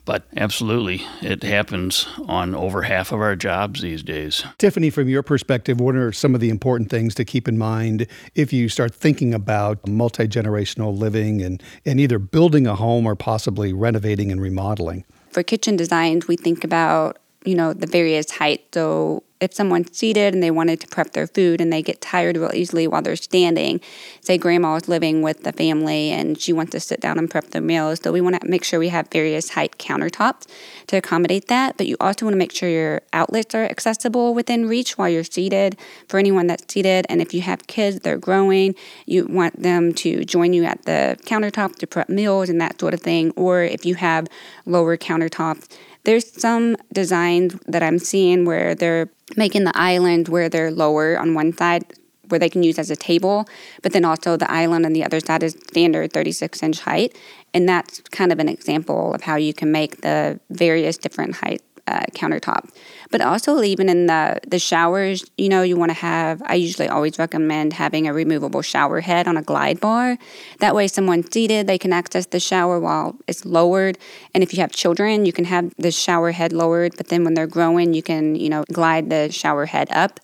But 0.06 0.24
absolutely, 0.36 1.02
it 1.20 1.42
happens 1.42 2.06
on 2.26 2.54
over 2.54 2.82
half 2.82 3.10
of 3.10 3.20
our 3.20 3.34
jobs 3.34 3.82
these 3.82 4.04
days. 4.04 4.44
Tiffany, 4.56 4.88
from 4.88 5.08
your 5.08 5.24
perspective, 5.24 5.80
what 5.80 5.96
are 5.96 6.12
some 6.12 6.32
of 6.32 6.40
the 6.40 6.48
important 6.48 6.90
things 6.90 7.12
to 7.16 7.24
keep 7.24 7.48
in 7.48 7.58
mind 7.58 8.06
if 8.36 8.52
you 8.52 8.68
start 8.68 8.94
thinking 8.94 9.34
about 9.34 9.86
multi 9.86 10.28
generational 10.28 10.96
living 10.96 11.42
and, 11.42 11.60
and 11.84 11.98
either 11.98 12.20
building 12.20 12.68
a 12.68 12.76
home 12.76 13.04
or 13.04 13.16
possibly 13.16 13.72
renovating 13.72 14.30
and 14.30 14.40
remodeling? 14.40 15.04
For 15.30 15.42
kitchen 15.42 15.76
designs, 15.76 16.28
we 16.28 16.36
think 16.36 16.62
about 16.62 17.18
you 17.44 17.54
know 17.54 17.72
the 17.72 17.86
various 17.86 18.30
heights 18.30 18.64
so 18.74 19.22
if 19.40 19.52
someone's 19.52 19.96
seated 19.96 20.32
and 20.34 20.42
they 20.42 20.50
wanted 20.50 20.80
to 20.80 20.86
prep 20.86 21.12
their 21.12 21.26
food 21.26 21.60
and 21.60 21.72
they 21.72 21.82
get 21.82 22.00
tired 22.00 22.36
real 22.36 22.50
easily 22.54 22.86
while 22.86 23.02
they're 23.02 23.16
standing, 23.16 23.80
say 24.20 24.38
grandma 24.38 24.76
is 24.76 24.88
living 24.88 25.22
with 25.22 25.42
the 25.42 25.52
family 25.52 26.10
and 26.10 26.40
she 26.40 26.52
wants 26.52 26.72
to 26.72 26.80
sit 26.80 27.00
down 27.00 27.18
and 27.18 27.30
prep 27.30 27.50
their 27.50 27.60
meals, 27.62 28.00
so 28.02 28.12
we 28.12 28.20
want 28.20 28.40
to 28.40 28.48
make 28.48 28.64
sure 28.64 28.78
we 28.78 28.88
have 28.88 29.08
various 29.08 29.50
height 29.50 29.76
countertops 29.78 30.46
to 30.86 30.96
accommodate 30.96 31.48
that. 31.48 31.76
But 31.76 31.86
you 31.86 31.96
also 32.00 32.24
want 32.24 32.34
to 32.34 32.38
make 32.38 32.52
sure 32.52 32.68
your 32.68 33.02
outlets 33.12 33.54
are 33.54 33.64
accessible 33.64 34.34
within 34.34 34.66
reach 34.66 34.96
while 34.96 35.08
you're 35.08 35.24
seated 35.24 35.76
for 36.08 36.18
anyone 36.18 36.46
that's 36.46 36.72
seated. 36.72 37.06
And 37.08 37.20
if 37.20 37.34
you 37.34 37.42
have 37.42 37.66
kids, 37.66 38.00
they're 38.00 38.18
growing, 38.18 38.74
you 39.04 39.26
want 39.26 39.62
them 39.62 39.92
to 39.94 40.24
join 40.24 40.52
you 40.52 40.64
at 40.64 40.84
the 40.84 41.18
countertop 41.24 41.76
to 41.76 41.86
prep 41.86 42.08
meals 42.08 42.48
and 42.48 42.60
that 42.60 42.80
sort 42.80 42.94
of 42.94 43.00
thing. 43.00 43.32
Or 43.36 43.62
if 43.62 43.84
you 43.84 43.96
have 43.96 44.28
lower 44.64 44.96
countertops, 44.96 45.68
there's 46.06 46.40
some 46.40 46.76
designs 46.92 47.56
that 47.66 47.82
I'm 47.82 47.98
seeing 47.98 48.44
where 48.44 48.74
they're 48.74 49.10
making 49.36 49.64
the 49.64 49.76
island 49.76 50.28
where 50.28 50.48
they're 50.48 50.70
lower 50.70 51.18
on 51.18 51.34
one 51.34 51.52
side 51.52 51.84
where 52.28 52.38
they 52.38 52.48
can 52.48 52.62
use 52.62 52.78
as 52.78 52.90
a 52.90 52.96
table, 52.96 53.48
but 53.82 53.92
then 53.92 54.04
also 54.04 54.36
the 54.36 54.50
island 54.50 54.86
on 54.86 54.92
the 54.92 55.04
other 55.04 55.20
side 55.20 55.42
is 55.42 55.52
standard 55.68 56.12
36 56.12 56.62
inch 56.62 56.80
height. 56.80 57.16
And 57.52 57.68
that's 57.68 58.00
kind 58.10 58.32
of 58.32 58.38
an 58.38 58.48
example 58.48 59.14
of 59.14 59.22
how 59.22 59.36
you 59.36 59.52
can 59.52 59.70
make 59.72 60.00
the 60.02 60.40
various 60.50 60.96
different 60.96 61.36
height 61.36 61.62
uh, 61.86 62.06
countertop. 62.14 62.68
But 63.10 63.20
also, 63.20 63.62
even 63.62 63.88
in 63.88 64.06
the, 64.06 64.40
the 64.46 64.58
showers, 64.58 65.24
you 65.38 65.48
know, 65.48 65.62
you 65.62 65.76
want 65.76 65.90
to 65.90 65.96
have, 65.96 66.42
I 66.44 66.54
usually 66.54 66.88
always 66.88 67.18
recommend 67.18 67.72
having 67.72 68.06
a 68.06 68.12
removable 68.12 68.62
shower 68.62 69.00
head 69.00 69.28
on 69.28 69.36
a 69.36 69.42
glide 69.42 69.80
bar. 69.80 70.18
That 70.58 70.74
way, 70.74 70.88
someone 70.88 71.30
seated, 71.30 71.66
they 71.66 71.78
can 71.78 71.92
access 71.92 72.26
the 72.26 72.40
shower 72.40 72.80
while 72.80 73.16
it's 73.26 73.44
lowered. 73.44 73.98
And 74.34 74.42
if 74.42 74.52
you 74.52 74.60
have 74.60 74.72
children, 74.72 75.24
you 75.24 75.32
can 75.32 75.44
have 75.44 75.72
the 75.76 75.90
shower 75.90 76.32
head 76.32 76.52
lowered, 76.52 76.96
but 76.96 77.08
then 77.08 77.24
when 77.24 77.34
they're 77.34 77.46
growing, 77.46 77.94
you 77.94 78.02
can, 78.02 78.34
you 78.34 78.48
know, 78.48 78.64
glide 78.72 79.10
the 79.10 79.30
shower 79.30 79.66
head 79.66 79.88
up. 79.90 80.20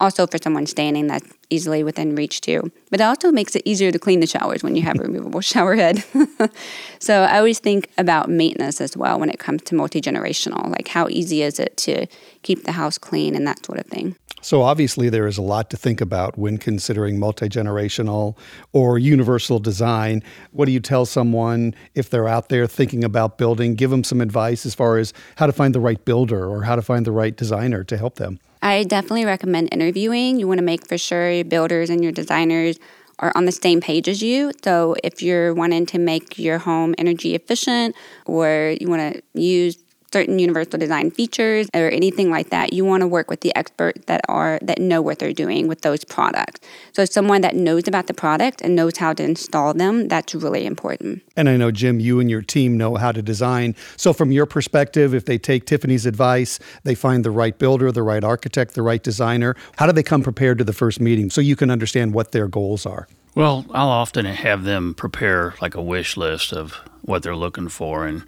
Also, 0.00 0.26
for 0.26 0.38
someone 0.38 0.66
standing, 0.66 1.06
that's 1.06 1.32
easily 1.50 1.84
within 1.84 2.16
reach 2.16 2.40
too. 2.40 2.70
But 2.90 3.00
it 3.00 3.04
also 3.04 3.30
makes 3.30 3.54
it 3.54 3.62
easier 3.64 3.92
to 3.92 3.98
clean 3.98 4.20
the 4.20 4.26
showers 4.26 4.62
when 4.62 4.74
you 4.76 4.82
have 4.82 4.98
a 4.98 5.02
removable 5.08 5.40
shower 5.40 5.76
head. 5.76 6.04
so 6.98 7.22
I 7.22 7.38
always 7.38 7.58
think 7.58 7.90
about 7.96 8.28
maintenance 8.28 8.80
as 8.80 8.96
well 8.96 9.20
when 9.20 9.30
it 9.30 9.38
comes 9.38 9.62
to 9.62 9.74
multi 9.74 10.00
generational. 10.00 10.68
Like, 10.70 10.88
how 10.88 11.08
easy 11.08 11.42
is 11.42 11.60
it 11.60 11.76
to 11.78 12.06
keep 12.44 12.64
the 12.64 12.72
house 12.72 12.98
clean 12.98 13.34
and 13.34 13.46
that 13.46 13.66
sort 13.66 13.80
of 13.80 13.86
thing? 13.86 14.14
So, 14.40 14.60
obviously, 14.60 15.08
there 15.08 15.26
is 15.26 15.38
a 15.38 15.42
lot 15.42 15.70
to 15.70 15.76
think 15.78 16.02
about 16.02 16.36
when 16.36 16.58
considering 16.58 17.18
multi 17.18 17.48
generational 17.48 18.36
or 18.74 18.98
universal 18.98 19.58
design. 19.58 20.22
What 20.52 20.66
do 20.66 20.72
you 20.72 20.80
tell 20.80 21.06
someone 21.06 21.74
if 21.94 22.10
they're 22.10 22.28
out 22.28 22.50
there 22.50 22.66
thinking 22.66 23.04
about 23.04 23.38
building? 23.38 23.74
Give 23.74 23.88
them 23.90 24.04
some 24.04 24.20
advice 24.20 24.66
as 24.66 24.74
far 24.74 24.98
as 24.98 25.14
how 25.36 25.46
to 25.46 25.52
find 25.52 25.74
the 25.74 25.80
right 25.80 26.04
builder 26.04 26.46
or 26.46 26.62
how 26.62 26.76
to 26.76 26.82
find 26.82 27.06
the 27.06 27.10
right 27.10 27.34
designer 27.34 27.84
to 27.84 27.96
help 27.96 28.16
them. 28.16 28.38
I 28.60 28.84
definitely 28.84 29.24
recommend 29.24 29.70
interviewing. 29.72 30.38
You 30.38 30.46
want 30.46 30.58
to 30.58 30.64
make 30.64 30.86
for 30.86 30.98
sure 30.98 31.30
your 31.30 31.46
builders 31.46 31.88
and 31.88 32.02
your 32.02 32.12
designers 32.12 32.78
are 33.18 33.32
on 33.34 33.44
the 33.44 33.52
same 33.52 33.80
page 33.80 34.08
as 34.08 34.22
you. 34.22 34.52
So 34.62 34.96
if 35.04 35.22
you're 35.22 35.54
wanting 35.54 35.86
to 35.86 35.98
make 35.98 36.38
your 36.38 36.58
home 36.58 36.94
energy 36.98 37.34
efficient 37.34 37.94
or 38.26 38.74
you 38.80 38.88
want 38.88 39.14
to 39.14 39.22
use 39.40 39.76
certain 40.14 40.38
universal 40.38 40.78
design 40.78 41.10
features 41.10 41.66
or 41.74 41.88
anything 41.90 42.30
like 42.30 42.50
that, 42.50 42.72
you 42.72 42.84
want 42.84 43.00
to 43.00 43.06
work 43.08 43.28
with 43.28 43.40
the 43.40 43.52
experts 43.56 44.04
that 44.06 44.20
are 44.28 44.60
that 44.62 44.78
know 44.78 45.02
what 45.02 45.18
they're 45.18 45.32
doing 45.32 45.66
with 45.66 45.80
those 45.80 46.04
products. 46.04 46.60
So 46.92 47.04
someone 47.04 47.40
that 47.40 47.56
knows 47.56 47.88
about 47.88 48.06
the 48.06 48.14
product 48.14 48.62
and 48.62 48.76
knows 48.76 48.96
how 48.96 49.12
to 49.14 49.22
install 49.24 49.74
them, 49.74 50.06
that's 50.06 50.32
really 50.32 50.66
important. 50.66 51.22
And 51.36 51.48
I 51.48 51.56
know 51.56 51.72
Jim, 51.72 51.98
you 51.98 52.20
and 52.20 52.30
your 52.30 52.42
team 52.42 52.78
know 52.78 52.94
how 52.94 53.10
to 53.10 53.22
design. 53.22 53.74
So 53.96 54.12
from 54.12 54.30
your 54.30 54.46
perspective, 54.46 55.14
if 55.14 55.24
they 55.24 55.36
take 55.36 55.66
Tiffany's 55.66 56.06
advice, 56.06 56.60
they 56.84 56.94
find 56.94 57.24
the 57.24 57.32
right 57.32 57.58
builder, 57.58 57.90
the 57.90 58.04
right 58.04 58.22
architect, 58.22 58.74
the 58.74 58.82
right 58.82 59.02
designer, 59.02 59.56
how 59.78 59.86
do 59.86 59.92
they 59.92 60.04
come 60.04 60.22
prepared 60.22 60.58
to 60.58 60.64
the 60.64 60.72
first 60.72 61.00
meeting 61.00 61.28
so 61.28 61.40
you 61.40 61.56
can 61.56 61.70
understand 61.70 62.14
what 62.14 62.30
their 62.30 62.46
goals 62.46 62.86
are? 62.86 63.08
Well, 63.34 63.66
I'll 63.72 63.88
often 63.88 64.26
have 64.26 64.62
them 64.62 64.94
prepare 64.94 65.54
like 65.60 65.74
a 65.74 65.82
wish 65.82 66.16
list 66.16 66.52
of 66.52 66.74
what 67.02 67.24
they're 67.24 67.34
looking 67.34 67.68
for 67.68 68.06
and 68.06 68.24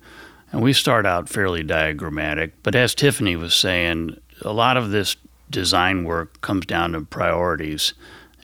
and 0.52 0.62
we 0.62 0.72
start 0.72 1.06
out 1.06 1.28
fairly 1.28 1.62
diagrammatic, 1.62 2.62
but 2.62 2.74
as 2.74 2.94
Tiffany 2.94 3.36
was 3.36 3.54
saying, 3.54 4.16
a 4.42 4.52
lot 4.52 4.76
of 4.76 4.90
this 4.90 5.16
design 5.50 6.04
work 6.04 6.40
comes 6.40 6.66
down 6.66 6.92
to 6.92 7.00
priorities. 7.02 7.94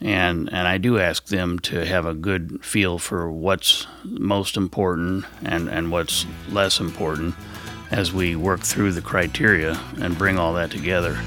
And, 0.01 0.51
and 0.51 0.67
I 0.67 0.77
do 0.79 0.99
ask 0.99 1.27
them 1.27 1.59
to 1.59 1.85
have 1.85 2.05
a 2.05 2.13
good 2.13 2.63
feel 2.63 2.99
for 2.99 3.31
what's 3.31 3.87
most 4.03 4.57
important 4.57 5.25
and, 5.43 5.69
and 5.69 5.91
what's 5.91 6.25
less 6.49 6.79
important 6.79 7.35
as 7.91 8.11
we 8.11 8.35
work 8.35 8.61
through 8.61 8.91
the 8.91 9.01
criteria 9.01 9.79
and 10.01 10.17
bring 10.17 10.37
all 10.37 10.53
that 10.53 10.71
together. 10.71 11.17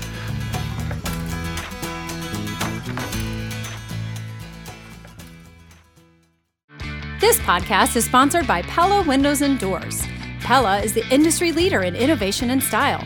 This 7.19 7.39
podcast 7.41 7.97
is 7.97 8.05
sponsored 8.05 8.47
by 8.47 8.63
Pella 8.63 9.03
Windows 9.03 9.41
and 9.41 9.59
Doors. 9.59 10.07
Pella 10.41 10.81
is 10.81 10.93
the 10.93 11.07
industry 11.13 11.53
leader 11.53 11.83
in 11.83 11.97
innovation 11.97 12.51
and 12.51 12.63
style. 12.63 13.05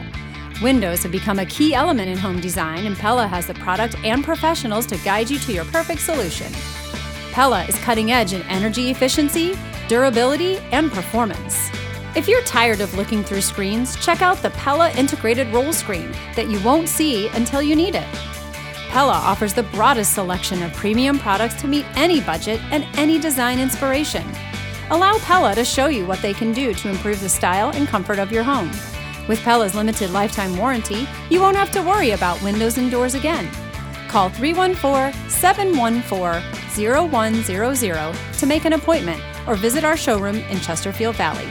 Windows 0.62 1.02
have 1.02 1.12
become 1.12 1.38
a 1.38 1.46
key 1.46 1.74
element 1.74 2.10
in 2.10 2.18
home 2.18 2.40
design, 2.40 2.86
and 2.86 2.96
Pella 2.96 3.26
has 3.26 3.46
the 3.46 3.54
product 3.54 3.96
and 4.04 4.22
professionals 4.22 4.84
to 4.86 4.98
guide 4.98 5.30
you 5.30 5.38
to 5.38 5.52
your 5.52 5.64
perfect 5.66 6.02
solution. 6.02 6.52
Pella 7.32 7.64
is 7.64 7.78
cutting 7.78 8.12
edge 8.12 8.34
in 8.34 8.42
energy 8.42 8.90
efficiency, 8.90 9.56
durability, 9.88 10.58
and 10.72 10.92
performance. 10.92 11.70
If 12.14 12.28
you're 12.28 12.42
tired 12.42 12.80
of 12.80 12.94
looking 12.94 13.22
through 13.22 13.40
screens, 13.40 13.96
check 14.04 14.20
out 14.20 14.38
the 14.38 14.50
Pella 14.50 14.90
integrated 14.92 15.48
roll 15.48 15.72
screen 15.72 16.10
that 16.34 16.50
you 16.50 16.60
won't 16.62 16.88
see 16.88 17.28
until 17.28 17.62
you 17.62 17.76
need 17.76 17.94
it. 17.94 18.08
Pella 18.88 19.12
offers 19.12 19.54
the 19.54 19.62
broadest 19.62 20.14
selection 20.14 20.62
of 20.62 20.72
premium 20.74 21.18
products 21.20 21.54
to 21.60 21.68
meet 21.68 21.86
any 21.94 22.20
budget 22.20 22.60
and 22.72 22.84
any 22.98 23.20
design 23.20 23.60
inspiration. 23.60 24.26
Allow 24.90 25.18
Pella 25.18 25.54
to 25.54 25.64
show 25.64 25.86
you 25.86 26.04
what 26.04 26.20
they 26.20 26.34
can 26.34 26.52
do 26.52 26.74
to 26.74 26.88
improve 26.88 27.20
the 27.20 27.28
style 27.28 27.70
and 27.70 27.86
comfort 27.86 28.18
of 28.18 28.32
your 28.32 28.42
home. 28.42 28.68
With 29.28 29.40
Pella's 29.42 29.76
limited 29.76 30.10
lifetime 30.10 30.56
warranty, 30.56 31.06
you 31.30 31.40
won't 31.40 31.56
have 31.56 31.70
to 31.72 31.82
worry 31.82 32.10
about 32.10 32.42
windows 32.42 32.76
and 32.76 32.90
doors 32.90 33.14
again. 33.14 33.48
Call 34.08 34.30
314 34.30 35.30
714 35.30 36.42
0100 37.08 38.16
to 38.38 38.46
make 38.46 38.64
an 38.64 38.72
appointment 38.72 39.22
or 39.46 39.54
visit 39.54 39.84
our 39.84 39.96
showroom 39.96 40.36
in 40.36 40.58
Chesterfield 40.58 41.14
Valley. 41.14 41.48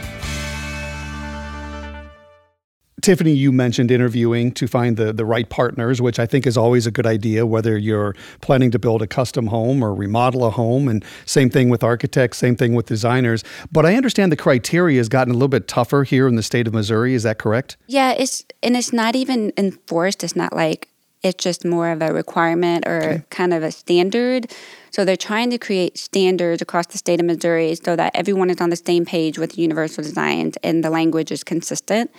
Tiffany, 3.01 3.31
you 3.31 3.51
mentioned 3.51 3.91
interviewing 3.91 4.51
to 4.53 4.67
find 4.67 4.97
the, 4.97 5.13
the 5.13 5.25
right 5.25 5.49
partners, 5.49 6.01
which 6.01 6.19
I 6.19 6.25
think 6.25 6.45
is 6.45 6.57
always 6.57 6.87
a 6.87 6.91
good 6.91 7.05
idea, 7.05 7.45
whether 7.45 7.77
you're 7.77 8.15
planning 8.41 8.71
to 8.71 8.79
build 8.79 9.01
a 9.01 9.07
custom 9.07 9.47
home 9.47 9.83
or 9.83 9.93
remodel 9.93 10.45
a 10.45 10.49
home. 10.49 10.87
And 10.87 11.03
same 11.25 11.49
thing 11.49 11.69
with 11.69 11.83
architects, 11.83 12.37
same 12.37 12.55
thing 12.55 12.73
with 12.73 12.85
designers. 12.85 13.43
But 13.71 13.85
I 13.85 13.95
understand 13.95 14.31
the 14.31 14.37
criteria 14.37 14.97
has 14.99 15.09
gotten 15.09 15.31
a 15.31 15.35
little 15.35 15.47
bit 15.47 15.67
tougher 15.67 16.03
here 16.03 16.27
in 16.27 16.35
the 16.35 16.43
state 16.43 16.67
of 16.67 16.73
Missouri. 16.73 17.13
Is 17.13 17.23
that 17.23 17.37
correct? 17.37 17.77
Yeah, 17.87 18.11
it's 18.11 18.45
and 18.63 18.75
it's 18.75 18.93
not 18.93 19.15
even 19.15 19.53
enforced. 19.57 20.23
It's 20.23 20.35
not 20.35 20.53
like 20.53 20.89
it's 21.21 21.43
just 21.43 21.65
more 21.65 21.89
of 21.89 22.01
a 22.01 22.13
requirement 22.13 22.87
or 22.87 23.03
okay. 23.03 23.23
kind 23.29 23.53
of 23.53 23.61
a 23.61 23.71
standard. 23.71 24.51
So 24.91 25.03
they're 25.03 25.17
trying 25.17 25.49
to 25.49 25.57
create 25.57 25.97
standards 25.97 26.61
across 26.61 26.87
the 26.87 26.97
state 26.97 27.19
of 27.19 27.25
Missouri 27.25 27.75
so 27.75 27.95
that 27.95 28.11
everyone 28.15 28.49
is 28.49 28.61
on 28.61 28.69
the 28.69 28.77
same 28.77 29.05
page 29.05 29.37
with 29.37 29.57
universal 29.57 30.03
designs 30.03 30.55
and 30.63 30.83
the 30.83 30.89
language 30.89 31.31
is 31.31 31.43
consistent. 31.43 32.09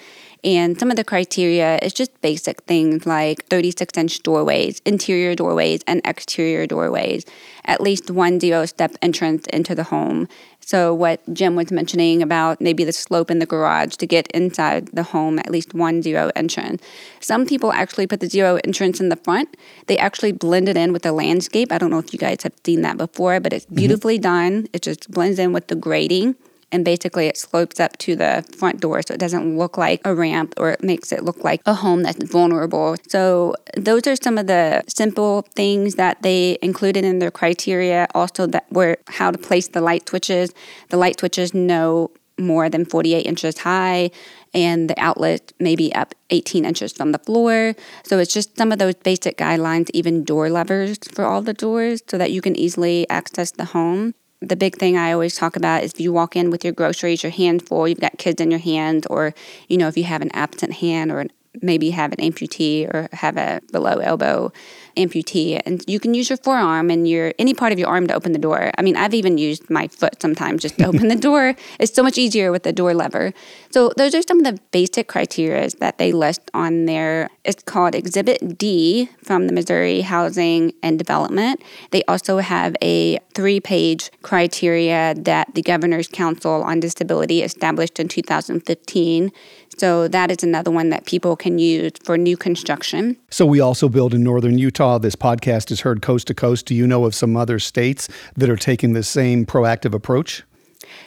And 0.42 0.78
some 0.78 0.90
of 0.90 0.96
the 0.96 1.04
criteria 1.04 1.78
is 1.82 1.92
just 1.92 2.18
basic 2.22 2.62
things 2.62 3.06
like 3.06 3.44
36 3.46 3.96
inch 3.98 4.22
doorways, 4.22 4.80
interior 4.84 5.34
doorways, 5.34 5.82
and 5.86 6.00
exterior 6.04 6.66
doorways, 6.66 7.26
at 7.64 7.80
least 7.80 8.10
one 8.10 8.40
zero 8.40 8.64
step 8.66 8.94
entrance 9.02 9.46
into 9.48 9.74
the 9.74 9.84
home. 9.84 10.28
So, 10.60 10.94
what 10.94 11.20
Jim 11.32 11.56
was 11.56 11.72
mentioning 11.72 12.22
about 12.22 12.60
maybe 12.60 12.84
the 12.84 12.92
slope 12.92 13.30
in 13.30 13.38
the 13.38 13.46
garage 13.46 13.96
to 13.96 14.06
get 14.06 14.28
inside 14.28 14.88
the 14.88 15.02
home, 15.02 15.38
at 15.38 15.50
least 15.50 15.74
one 15.74 16.00
zero 16.00 16.30
entrance. 16.36 16.82
Some 17.20 17.44
people 17.46 17.72
actually 17.72 18.06
put 18.06 18.20
the 18.20 18.28
zero 18.28 18.60
entrance 18.64 19.00
in 19.00 19.08
the 19.08 19.16
front. 19.16 19.56
They 19.86 19.98
actually 19.98 20.32
blend 20.32 20.68
it 20.68 20.76
in 20.76 20.92
with 20.92 21.02
the 21.02 21.12
landscape. 21.12 21.72
I 21.72 21.78
don't 21.78 21.90
know 21.90 21.98
if 21.98 22.12
you 22.12 22.18
guys 22.18 22.42
have 22.42 22.52
seen 22.64 22.82
that 22.82 22.96
before, 22.96 23.40
but 23.40 23.52
it's 23.52 23.66
mm-hmm. 23.66 23.74
beautifully 23.74 24.16
mm-hmm. 24.16 24.22
done. 24.22 24.68
It 24.72 24.82
just 24.82 25.10
blends 25.10 25.38
in 25.38 25.52
with 25.52 25.66
the 25.66 25.74
grading 25.76 26.36
and 26.72 26.84
basically 26.84 27.26
it 27.26 27.36
slopes 27.36 27.80
up 27.80 27.96
to 27.98 28.16
the 28.16 28.44
front 28.56 28.80
door 28.80 29.02
so 29.02 29.14
it 29.14 29.20
doesn't 29.20 29.56
look 29.56 29.76
like 29.76 30.00
a 30.04 30.14
ramp 30.14 30.54
or 30.56 30.70
it 30.70 30.82
makes 30.82 31.12
it 31.12 31.24
look 31.24 31.42
like 31.42 31.60
a 31.66 31.74
home 31.74 32.02
that's 32.02 32.22
vulnerable. 32.30 32.96
So 33.08 33.54
those 33.76 34.06
are 34.06 34.16
some 34.16 34.38
of 34.38 34.46
the 34.46 34.82
simple 34.88 35.42
things 35.54 35.96
that 35.96 36.22
they 36.22 36.58
included 36.62 37.04
in 37.04 37.18
their 37.18 37.30
criteria. 37.30 38.06
Also 38.14 38.46
that 38.46 38.70
were 38.70 38.98
how 39.08 39.30
to 39.30 39.38
place 39.38 39.68
the 39.68 39.80
light 39.80 40.08
switches. 40.08 40.52
The 40.90 40.96
light 40.96 41.18
switches 41.18 41.54
no 41.54 42.10
more 42.38 42.70
than 42.70 42.84
48 42.84 43.20
inches 43.26 43.58
high 43.58 44.10
and 44.54 44.88
the 44.88 44.98
outlet 44.98 45.52
maybe 45.60 45.94
up 45.94 46.14
18 46.30 46.64
inches 46.64 46.92
from 46.92 47.12
the 47.12 47.18
floor. 47.18 47.74
So 48.04 48.18
it's 48.18 48.32
just 48.32 48.56
some 48.56 48.72
of 48.72 48.78
those 48.78 48.94
basic 48.94 49.36
guidelines, 49.36 49.90
even 49.92 50.24
door 50.24 50.48
levers 50.48 50.98
for 51.12 51.24
all 51.24 51.42
the 51.42 51.52
doors 51.52 52.02
so 52.08 52.16
that 52.18 52.32
you 52.32 52.40
can 52.40 52.56
easily 52.56 53.08
access 53.10 53.50
the 53.50 53.66
home 53.66 54.14
the 54.40 54.56
big 54.56 54.76
thing 54.76 54.96
I 54.96 55.12
always 55.12 55.36
talk 55.36 55.56
about 55.56 55.82
is 55.82 55.92
if 55.92 56.00
you 56.00 56.12
walk 56.12 56.34
in 56.34 56.50
with 56.50 56.64
your 56.64 56.72
groceries, 56.72 57.22
your 57.22 57.32
hand 57.32 57.66
full, 57.66 57.86
you've 57.86 58.00
got 58.00 58.18
kids 58.18 58.40
in 58.40 58.50
your 58.50 58.60
hands, 58.60 59.06
or 59.06 59.34
you 59.68 59.76
know 59.76 59.88
if 59.88 59.96
you 59.96 60.04
have 60.04 60.22
an 60.22 60.30
absent 60.32 60.74
hand 60.74 61.12
or 61.12 61.26
maybe 61.62 61.90
have 61.90 62.12
an 62.12 62.18
amputee 62.18 62.86
or 62.92 63.08
have 63.12 63.36
a 63.36 63.60
below 63.72 63.98
elbow 63.98 64.52
amputee 64.96 65.60
and 65.66 65.84
you 65.86 65.98
can 65.98 66.14
use 66.14 66.28
your 66.28 66.36
forearm 66.36 66.90
and 66.90 67.08
your 67.08 67.32
any 67.38 67.54
part 67.54 67.72
of 67.72 67.78
your 67.78 67.88
arm 67.88 68.06
to 68.06 68.14
open 68.14 68.32
the 68.32 68.38
door. 68.38 68.70
I 68.78 68.82
mean, 68.82 68.96
I've 68.96 69.14
even 69.14 69.38
used 69.38 69.68
my 69.68 69.88
foot 69.88 70.20
sometimes 70.20 70.62
just 70.62 70.78
to 70.78 70.86
open 70.86 71.08
the 71.08 71.16
door. 71.30 71.54
It's 71.78 71.92
so 71.92 72.02
much 72.02 72.18
easier 72.18 72.52
with 72.52 72.62
the 72.62 72.72
door 72.72 72.94
lever. 72.94 73.32
So 73.70 73.92
those 73.96 74.14
are 74.14 74.22
some 74.22 74.38
of 74.38 74.44
the 74.44 74.60
basic 74.70 75.08
criteria 75.08 75.68
that 75.80 75.98
they 75.98 76.12
list 76.12 76.50
on 76.54 76.86
there. 76.86 77.30
It's 77.44 77.62
called 77.62 77.94
Exhibit 77.94 78.58
D 78.58 79.08
from 79.22 79.46
the 79.46 79.52
Missouri 79.52 80.02
Housing 80.02 80.72
and 80.82 80.98
Development. 80.98 81.62
They 81.90 82.02
also 82.04 82.38
have 82.38 82.76
a 82.82 83.18
three-page 83.34 84.10
criteria 84.22 85.14
that 85.16 85.54
the 85.54 85.62
Governor's 85.62 86.08
Council 86.08 86.62
on 86.62 86.80
Disability 86.80 87.42
established 87.42 87.98
in 87.98 88.08
2015 88.08 89.32
so 89.80 90.08
that 90.08 90.30
is 90.30 90.42
another 90.42 90.70
one 90.70 90.90
that 90.90 91.06
people 91.06 91.36
can 91.36 91.58
use 91.58 91.92
for 92.04 92.18
new 92.18 92.36
construction. 92.36 93.16
So 93.30 93.46
we 93.46 93.60
also 93.60 93.88
build 93.88 94.12
in 94.12 94.22
northern 94.22 94.58
Utah. 94.58 94.98
This 94.98 95.16
podcast 95.16 95.70
is 95.70 95.80
heard 95.80 96.02
coast 96.02 96.26
to 96.26 96.34
coast. 96.34 96.66
Do 96.66 96.74
you 96.74 96.86
know 96.86 97.06
of 97.06 97.14
some 97.14 97.34
other 97.34 97.58
states 97.58 98.06
that 98.36 98.50
are 98.50 98.58
taking 98.58 98.92
the 98.92 99.02
same 99.02 99.46
proactive 99.46 99.94
approach? 99.94 100.42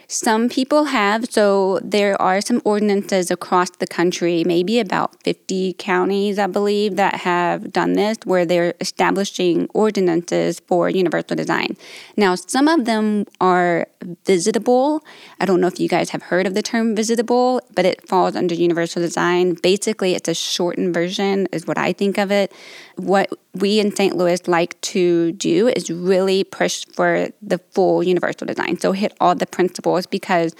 Some 0.07 0.49
people 0.49 0.85
have. 0.85 1.31
So 1.31 1.79
there 1.83 2.21
are 2.21 2.41
some 2.41 2.61
ordinances 2.65 3.31
across 3.31 3.69
the 3.71 3.87
country, 3.87 4.43
maybe 4.43 4.79
about 4.79 5.23
50 5.23 5.73
counties, 5.79 6.37
I 6.37 6.47
believe, 6.47 6.95
that 6.97 7.15
have 7.15 7.71
done 7.71 7.93
this, 7.93 8.17
where 8.25 8.45
they're 8.45 8.73
establishing 8.81 9.67
ordinances 9.73 10.59
for 10.67 10.89
universal 10.89 11.35
design. 11.35 11.77
Now, 12.17 12.35
some 12.35 12.67
of 12.67 12.85
them 12.85 13.25
are 13.39 13.87
visitable. 14.25 15.03
I 15.39 15.45
don't 15.45 15.61
know 15.61 15.67
if 15.67 15.79
you 15.79 15.87
guys 15.87 16.09
have 16.09 16.23
heard 16.23 16.45
of 16.45 16.53
the 16.53 16.61
term 16.61 16.95
visitable, 16.95 17.61
but 17.73 17.85
it 17.85 18.07
falls 18.07 18.35
under 18.35 18.53
universal 18.53 19.01
design. 19.01 19.53
Basically, 19.55 20.15
it's 20.15 20.27
a 20.27 20.33
shortened 20.33 20.93
version, 20.93 21.47
is 21.51 21.65
what 21.65 21.77
I 21.77 21.93
think 21.93 22.17
of 22.17 22.31
it. 22.31 22.51
What 22.95 23.31
we 23.55 23.79
in 23.79 23.95
St. 23.95 24.15
Louis 24.15 24.47
like 24.47 24.79
to 24.81 25.31
do 25.33 25.67
is 25.67 25.89
really 25.89 26.43
push 26.43 26.85
for 26.85 27.29
the 27.41 27.59
full 27.71 28.03
universal 28.03 28.47
design. 28.47 28.79
So 28.79 28.91
hit 28.91 29.13
all 29.19 29.35
the 29.35 29.45
principles 29.45 29.92
because 30.07 30.55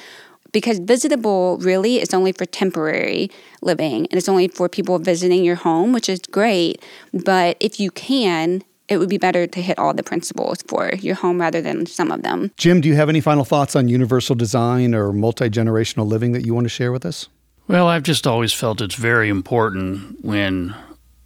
because 0.51 0.77
visitable 0.79 1.57
really 1.57 1.99
is 1.99 2.13
only 2.13 2.31
for 2.31 2.45
temporary 2.45 3.29
living 3.61 4.05
and 4.11 4.13
it's 4.13 4.29
only 4.29 4.47
for 4.47 4.69
people 4.69 4.99
visiting 4.99 5.43
your 5.43 5.55
home, 5.55 5.91
which 5.91 6.07
is 6.07 6.19
great. 6.19 6.81
But 7.11 7.57
if 7.59 7.79
you 7.79 7.89
can, 7.89 8.63
it 8.87 8.97
would 8.97 9.09
be 9.09 9.17
better 9.17 9.47
to 9.47 9.61
hit 9.61 9.79
all 9.79 9.93
the 9.93 10.03
principles 10.03 10.61
for 10.67 10.93
your 10.95 11.15
home 11.15 11.41
rather 11.41 11.61
than 11.61 11.85
some 11.85 12.11
of 12.11 12.21
them. 12.21 12.51
Jim, 12.57 12.81
do 12.81 12.87
you 12.87 12.95
have 12.95 13.09
any 13.09 13.19
final 13.19 13.43
thoughts 13.43 13.75
on 13.75 13.87
universal 13.87 14.35
design 14.35 14.93
or 14.93 15.11
multi 15.11 15.49
generational 15.49 16.05
living 16.05 16.31
that 16.33 16.45
you 16.45 16.53
want 16.53 16.65
to 16.65 16.69
share 16.69 16.91
with 16.91 17.05
us? 17.05 17.27
Well, 17.67 17.87
I've 17.87 18.03
just 18.03 18.27
always 18.27 18.53
felt 18.53 18.81
it's 18.81 18.95
very 18.95 19.29
important 19.29 20.23
when 20.23 20.75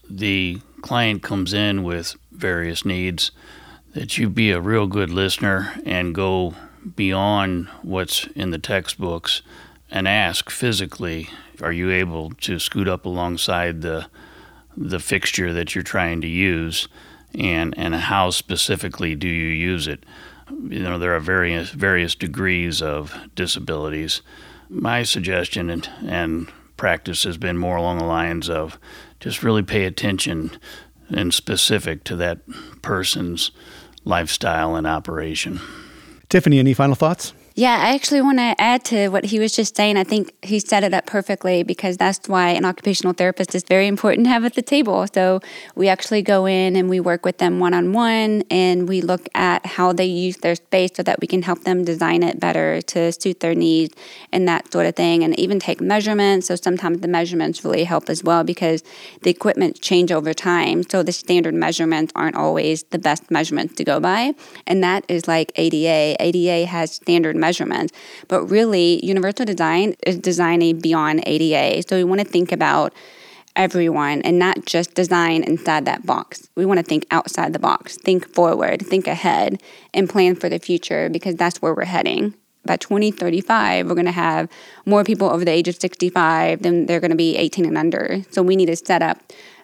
the 0.09 0.61
client 0.81 1.23
comes 1.23 1.53
in 1.53 1.83
with 1.83 2.15
various 2.31 2.85
needs 2.85 3.31
that 3.93 4.17
you 4.17 4.29
be 4.29 4.51
a 4.51 4.61
real 4.61 4.85
good 4.85 5.09
listener 5.09 5.73
and 5.83 6.13
go 6.13 6.53
beyond 6.95 7.67
what's 7.81 8.27
in 8.35 8.51
the 8.51 8.59
textbooks 8.59 9.41
and 9.89 10.07
ask 10.07 10.49
physically 10.49 11.29
are 11.61 11.71
you 11.71 11.89
able 11.89 12.31
to 12.31 12.59
scoot 12.59 12.87
up 12.87 13.05
alongside 13.05 13.81
the 13.81 14.07
the 14.75 14.99
fixture 14.99 15.53
that 15.53 15.73
you're 15.73 15.83
trying 15.83 16.21
to 16.21 16.27
use? 16.27 16.87
And 17.37 17.75
and 17.77 17.95
how 17.95 18.29
specifically 18.29 19.15
do 19.15 19.27
you 19.27 19.47
use 19.47 19.87
it? 19.87 20.05
You 20.49 20.83
know 20.83 20.99
there 20.99 21.15
are 21.15 21.19
various 21.19 21.69
various 21.71 22.15
degrees 22.15 22.81
of 22.81 23.15
disabilities. 23.35 24.21
My 24.69 25.03
suggestion 25.03 25.69
and, 25.69 25.89
and 26.05 26.51
practice 26.75 27.23
has 27.23 27.37
been 27.37 27.57
more 27.57 27.77
along 27.77 27.97
the 27.99 28.05
lines 28.05 28.49
of 28.49 28.77
just 29.19 29.41
really 29.41 29.63
pay 29.63 29.85
attention 29.85 30.51
and 31.09 31.33
specific 31.33 32.03
to 32.03 32.15
that 32.17 32.39
person's 32.81 33.51
lifestyle 34.03 34.75
and 34.75 34.85
operation. 34.85 35.59
Tiffany, 36.29 36.59
any 36.59 36.73
final 36.73 36.95
thoughts? 36.95 37.33
Yeah, 37.59 37.75
I 37.75 37.95
actually 37.95 38.21
want 38.21 38.37
to 38.37 38.53
add 38.61 38.85
to 38.85 39.09
what 39.09 39.25
he 39.25 39.39
was 39.39 39.51
just 39.51 39.75
saying. 39.75 39.97
I 39.97 40.03
think 40.03 40.31
he 40.45 40.59
set 40.59 40.83
it 40.83 40.93
up 40.93 41.07
perfectly 41.07 41.63
because 41.63 41.97
that's 41.97 42.29
why 42.29 42.49
an 42.49 42.65
occupational 42.65 43.13
therapist 43.13 43.55
is 43.55 43.63
very 43.63 43.87
important 43.87 44.27
to 44.27 44.29
have 44.29 44.45
at 44.45 44.53
the 44.53 44.61
table. 44.61 45.07
So 45.11 45.39
we 45.73 45.87
actually 45.87 46.21
go 46.21 46.45
in 46.45 46.75
and 46.75 46.87
we 46.87 46.99
work 46.99 47.25
with 47.25 47.39
them 47.39 47.59
one 47.59 47.73
on 47.73 47.93
one 47.93 48.43
and 48.51 48.87
we 48.87 49.01
look 49.01 49.27
at 49.33 49.65
how 49.65 49.91
they 49.91 50.05
use 50.05 50.37
their 50.37 50.53
space 50.53 50.91
so 50.93 51.01
that 51.01 51.19
we 51.19 51.25
can 51.25 51.41
help 51.41 51.63
them 51.63 51.83
design 51.83 52.21
it 52.21 52.39
better 52.39 52.79
to 52.83 53.11
suit 53.11 53.39
their 53.39 53.55
needs 53.55 53.95
and 54.31 54.47
that 54.47 54.71
sort 54.71 54.85
of 54.85 54.95
thing. 54.95 55.23
And 55.23 55.33
even 55.39 55.59
take 55.59 55.81
measurements. 55.81 56.45
So 56.45 56.55
sometimes 56.55 56.99
the 56.99 57.07
measurements 57.07 57.65
really 57.65 57.85
help 57.85 58.07
as 58.07 58.23
well 58.23 58.43
because 58.43 58.83
the 59.23 59.31
equipment 59.31 59.81
change 59.81 60.11
over 60.11 60.31
time. 60.31 60.83
So 60.87 61.01
the 61.01 61.11
standard 61.11 61.55
measurements 61.55 62.13
aren't 62.15 62.35
always 62.35 62.83
the 62.83 62.99
best 62.99 63.31
measurements 63.31 63.73
to 63.77 63.83
go 63.83 63.99
by. 63.99 64.35
And 64.67 64.83
that 64.83 65.05
is 65.07 65.27
like 65.27 65.51
ADA. 65.55 66.21
ADA 66.21 66.67
has 66.67 66.91
standard 66.91 67.35
measurements 67.35 67.46
measurements. 67.47 67.93
But 68.27 68.41
really, 68.57 69.05
universal 69.05 69.45
design 69.45 69.95
is 70.05 70.17
designing 70.17 70.79
beyond 70.79 71.23
ADA. 71.25 71.87
So 71.87 71.95
we 71.95 72.03
want 72.03 72.19
to 72.21 72.27
think 72.27 72.51
about 72.51 72.93
everyone 73.55 74.21
and 74.21 74.37
not 74.37 74.65
just 74.65 74.93
design 74.93 75.43
inside 75.43 75.85
that 75.85 76.05
box. 76.05 76.49
We 76.55 76.65
want 76.65 76.79
to 76.79 76.83
think 76.83 77.05
outside 77.09 77.53
the 77.53 77.59
box, 77.59 77.97
think 77.97 78.27
forward, 78.35 78.85
think 78.85 79.07
ahead, 79.07 79.61
and 79.93 80.09
plan 80.09 80.35
for 80.35 80.49
the 80.49 80.59
future 80.59 81.09
because 81.09 81.35
that's 81.35 81.61
where 81.61 81.73
we're 81.73 81.85
heading. 81.85 82.33
By 82.65 82.75
2035, 82.75 83.87
we're 83.87 83.95
going 83.95 84.05
to 84.05 84.11
have 84.11 84.49
more 84.85 85.05
people 85.05 85.29
over 85.29 85.45
the 85.45 85.51
age 85.51 85.69
of 85.69 85.75
65 85.75 86.61
than 86.61 86.85
they're 86.85 86.99
going 86.99 87.11
to 87.11 87.17
be 87.17 87.37
18 87.37 87.65
and 87.65 87.77
under. 87.77 88.23
So 88.31 88.43
we 88.43 88.57
need 88.57 88.65
to 88.65 88.75
set 88.75 89.01
up 89.01 89.17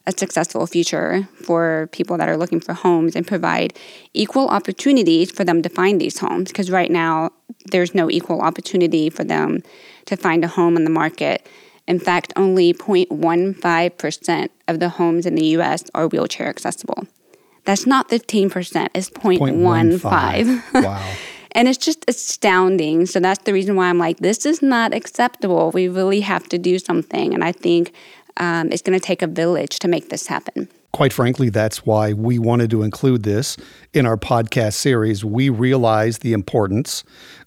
a 0.06 0.12
successful 0.12 0.68
future 0.68 1.28
for 1.34 1.88
people 1.92 2.18
that 2.18 2.28
are 2.28 2.36
looking 2.36 2.60
for 2.60 2.74
homes 2.74 3.16
and 3.16 3.26
provide 3.26 3.74
equal 4.14 4.50
opportunities 4.50 5.32
for 5.32 5.46
them 5.46 5.62
to 5.62 5.70
find 5.70 6.00
these 6.02 6.20
homes. 6.20 6.50
Because 6.50 6.70
right 6.70 6.92
now, 6.92 7.32
there's 7.72 7.96
no 7.96 8.10
equal 8.10 8.42
opportunity 8.42 9.10
for 9.10 9.24
them 9.24 9.64
to 10.06 10.18
find 10.18 10.44
a 10.44 10.50
home 10.50 10.76
in 10.76 10.84
the 10.84 10.90
market. 10.90 11.48
In 11.88 12.00
fact, 12.00 12.34
only 12.36 12.74
0.15% 12.74 14.50
of 14.68 14.80
the 14.80 14.90
homes 14.90 15.26
in 15.26 15.36
the 15.36 15.46
US 15.58 15.84
are 15.94 16.08
wheelchair 16.08 16.48
accessible. 16.48 17.08
That's 17.66 17.86
not 17.86 18.10
15%, 18.10 18.90
it's 18.94 19.10
0.15. 19.10 20.64
Wow. 20.84 21.14
and 21.54 21.68
it's 21.70 21.78
just 21.78 22.04
astounding. 22.10 23.06
So 23.06 23.22
that's 23.22 23.44
the 23.44 23.54
reason 23.54 23.76
why 23.78 23.88
I'm 23.90 23.98
like, 23.98 24.18
this 24.18 24.46
is 24.46 24.62
not 24.62 24.94
acceptable. 24.94 25.72
We 25.72 25.88
really 25.88 26.22
have 26.22 26.50
to 26.50 26.58
do 26.58 26.78
something. 26.78 27.34
And 27.34 27.44
I 27.44 27.54
think 27.54 27.94
um, 28.38 28.72
it's 28.72 28.82
going 28.82 28.98
to 28.98 29.06
take 29.06 29.22
a 29.22 29.28
village 29.28 29.80
to 29.80 29.88
make 29.88 30.10
this 30.10 30.28
happen. 30.28 30.68
Quite 30.92 31.12
frankly, 31.12 31.50
that's 31.50 31.86
why 31.86 32.14
we 32.14 32.38
wanted 32.38 32.70
to 32.70 32.84
include 32.84 33.24
this 33.24 33.58
in 33.94 34.06
our 34.06 34.18
podcast 34.18 34.74
series. 34.74 35.26
We 35.26 35.50
realize 35.50 36.20
the 36.20 36.34
importance 36.34 37.04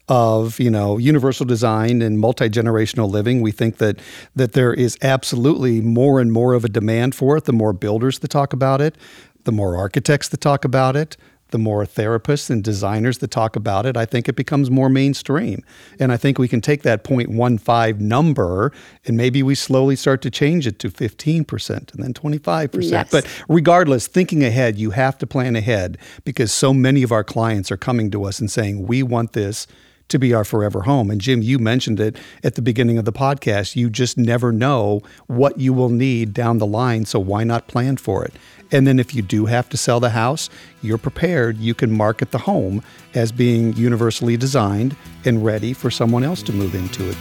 of 0.09 0.61
you 0.61 0.70
know 0.70 0.99
universal 0.99 1.44
design 1.44 2.01
and 2.01 2.20
multi-generational 2.20 3.11
living 3.11 3.40
we 3.40 3.51
think 3.51 3.79
that 3.79 3.99
that 4.37 4.53
there 4.53 4.72
is 4.72 4.96
absolutely 5.03 5.81
more 5.81 6.20
and 6.20 6.33
more 6.33 6.55
of 6.55 6.64
a 6.64 6.68
demand 6.68 7.12
for 7.12 7.37
it 7.37 7.44
the 7.44 7.53
more 7.53 7.72
builders 7.72 8.20
that 8.20 8.29
talk 8.29 8.53
about 8.53 8.81
it 8.81 8.96
the 9.44 9.51
more 9.51 9.77
architects 9.77 10.29
that 10.29 10.40
talk 10.40 10.64
about 10.64 10.94
it 10.94 11.16
the 11.50 11.59
more 11.59 11.85
therapists 11.85 12.50
and 12.50 12.62
designers 12.62 13.18
that 13.18 13.30
talk 13.30 13.56
about 13.56 13.87
it, 13.87 13.96
I 13.96 14.04
think 14.04 14.28
it 14.28 14.37
becomes 14.37 14.70
more 14.70 14.88
mainstream. 14.88 15.62
And 16.00 16.12
I 16.12 16.16
think 16.16 16.38
we 16.38 16.48
can 16.48 16.61
take 16.61 16.82
that 16.82 17.04
0.15 17.04 18.00
number 18.00 18.72
and 19.04 19.16
maybe 19.16 19.42
we 19.42 19.54
slowly 19.54 19.96
start 19.96 20.22
to 20.22 20.30
change 20.30 20.66
it 20.66 20.78
to 20.80 20.90
15% 20.90 21.94
and 21.94 22.02
then 22.02 22.12
25%. 22.12 22.90
Yes. 22.90 23.09
But 23.11 23.26
regardless, 23.48 24.06
thinking 24.06 24.44
ahead, 24.44 24.76
you 24.76 24.90
have 24.90 25.18
to 25.18 25.26
plan 25.26 25.56
ahead 25.56 25.98
because 26.24 26.52
so 26.52 26.74
many 26.74 27.02
of 27.02 27.12
our 27.12 27.24
clients 27.24 27.70
are 27.70 27.76
coming 27.76 28.11
to 28.11 28.24
us 28.24 28.40
and 28.40 28.50
saying, 28.50 28.87
we 28.87 29.02
want 29.02 29.32
this 29.32 29.66
to 30.09 30.19
be 30.19 30.33
our 30.33 30.45
forever 30.45 30.83
home. 30.83 31.11
And 31.11 31.21
Jim, 31.21 31.42
you 31.42 31.59
mentioned 31.59 32.01
it 32.01 32.16
at 32.45 32.55
the 32.55 32.62
beginning 32.62 32.99
of 32.99 33.05
the 33.05 33.12
podcast. 33.12 33.77
You 33.77 33.90
just 33.90 34.16
never 34.16 34.53
know 34.53 35.03
what 35.27 35.59
you 35.59 35.73
will 35.73 35.88
need 35.88 36.33
down 36.33 36.59
the 36.59 36.66
line. 36.66 37.05
So 37.05 37.19
why 37.19 37.45
not 37.45 37.69
plan 37.69 37.97
for 37.97 38.25
it? 38.25 38.35
And 38.73 38.87
then 38.87 38.99
if 38.99 39.14
you 39.14 39.23
do 39.23 39.47
have 39.47 39.69
to 39.71 39.77
sell 39.77 40.01
the 40.01 40.11
house, 40.11 40.51
you're 40.83 40.99
prepared. 40.99 41.59
You 41.59 41.75
can 41.75 41.90
market 41.90 42.33
the 42.33 42.38
home 42.38 42.83
as 43.14 43.31
being 43.31 43.73
universally 43.75 44.37
designed 44.37 44.97
and 45.25 45.45
ready 45.45 45.73
for 45.73 45.90
someone 45.90 46.25
else 46.25 46.42
to 46.45 46.53
move 46.53 46.75
into 46.75 47.09
it. 47.09 47.16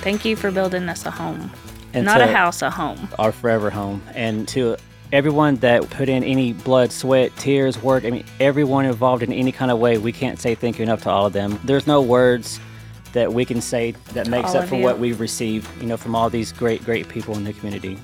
Thank 0.00 0.24
you 0.24 0.36
for 0.36 0.50
building 0.50 0.88
us 0.88 1.04
a 1.06 1.10
home. 1.10 1.50
And 1.94 2.04
Not 2.04 2.20
a 2.20 2.26
house, 2.26 2.60
a 2.60 2.70
home. 2.70 3.08
Our 3.18 3.32
forever 3.32 3.70
home. 3.70 4.02
And 4.14 4.46
to 4.48 4.76
everyone 5.12 5.56
that 5.56 5.88
put 5.90 6.08
in 6.08 6.22
any 6.24 6.52
blood, 6.52 6.92
sweat, 6.92 7.34
tears, 7.36 7.80
work, 7.82 8.04
I 8.04 8.10
mean, 8.10 8.24
everyone 8.40 8.84
involved 8.84 9.22
in 9.22 9.32
any 9.32 9.52
kind 9.52 9.70
of 9.70 9.78
way, 9.78 9.98
we 9.98 10.12
can't 10.12 10.38
say 10.38 10.54
thank 10.54 10.78
you 10.78 10.82
enough 10.82 11.02
to 11.02 11.10
all 11.10 11.26
of 11.26 11.32
them. 11.32 11.58
There's 11.64 11.86
no 11.86 12.00
words 12.00 12.60
that 13.12 13.32
we 13.32 13.44
can 13.44 13.60
say 13.60 13.92
that 14.12 14.26
to 14.26 14.30
makes 14.30 14.54
up 14.54 14.68
for 14.68 14.76
you. 14.76 14.82
what 14.82 14.98
we've 14.98 15.20
received, 15.20 15.68
you 15.80 15.86
know, 15.86 15.96
from 15.96 16.14
all 16.14 16.28
these 16.28 16.52
great, 16.52 16.84
great 16.84 17.08
people 17.08 17.34
in 17.36 17.44
the 17.44 17.52
community. 17.52 17.98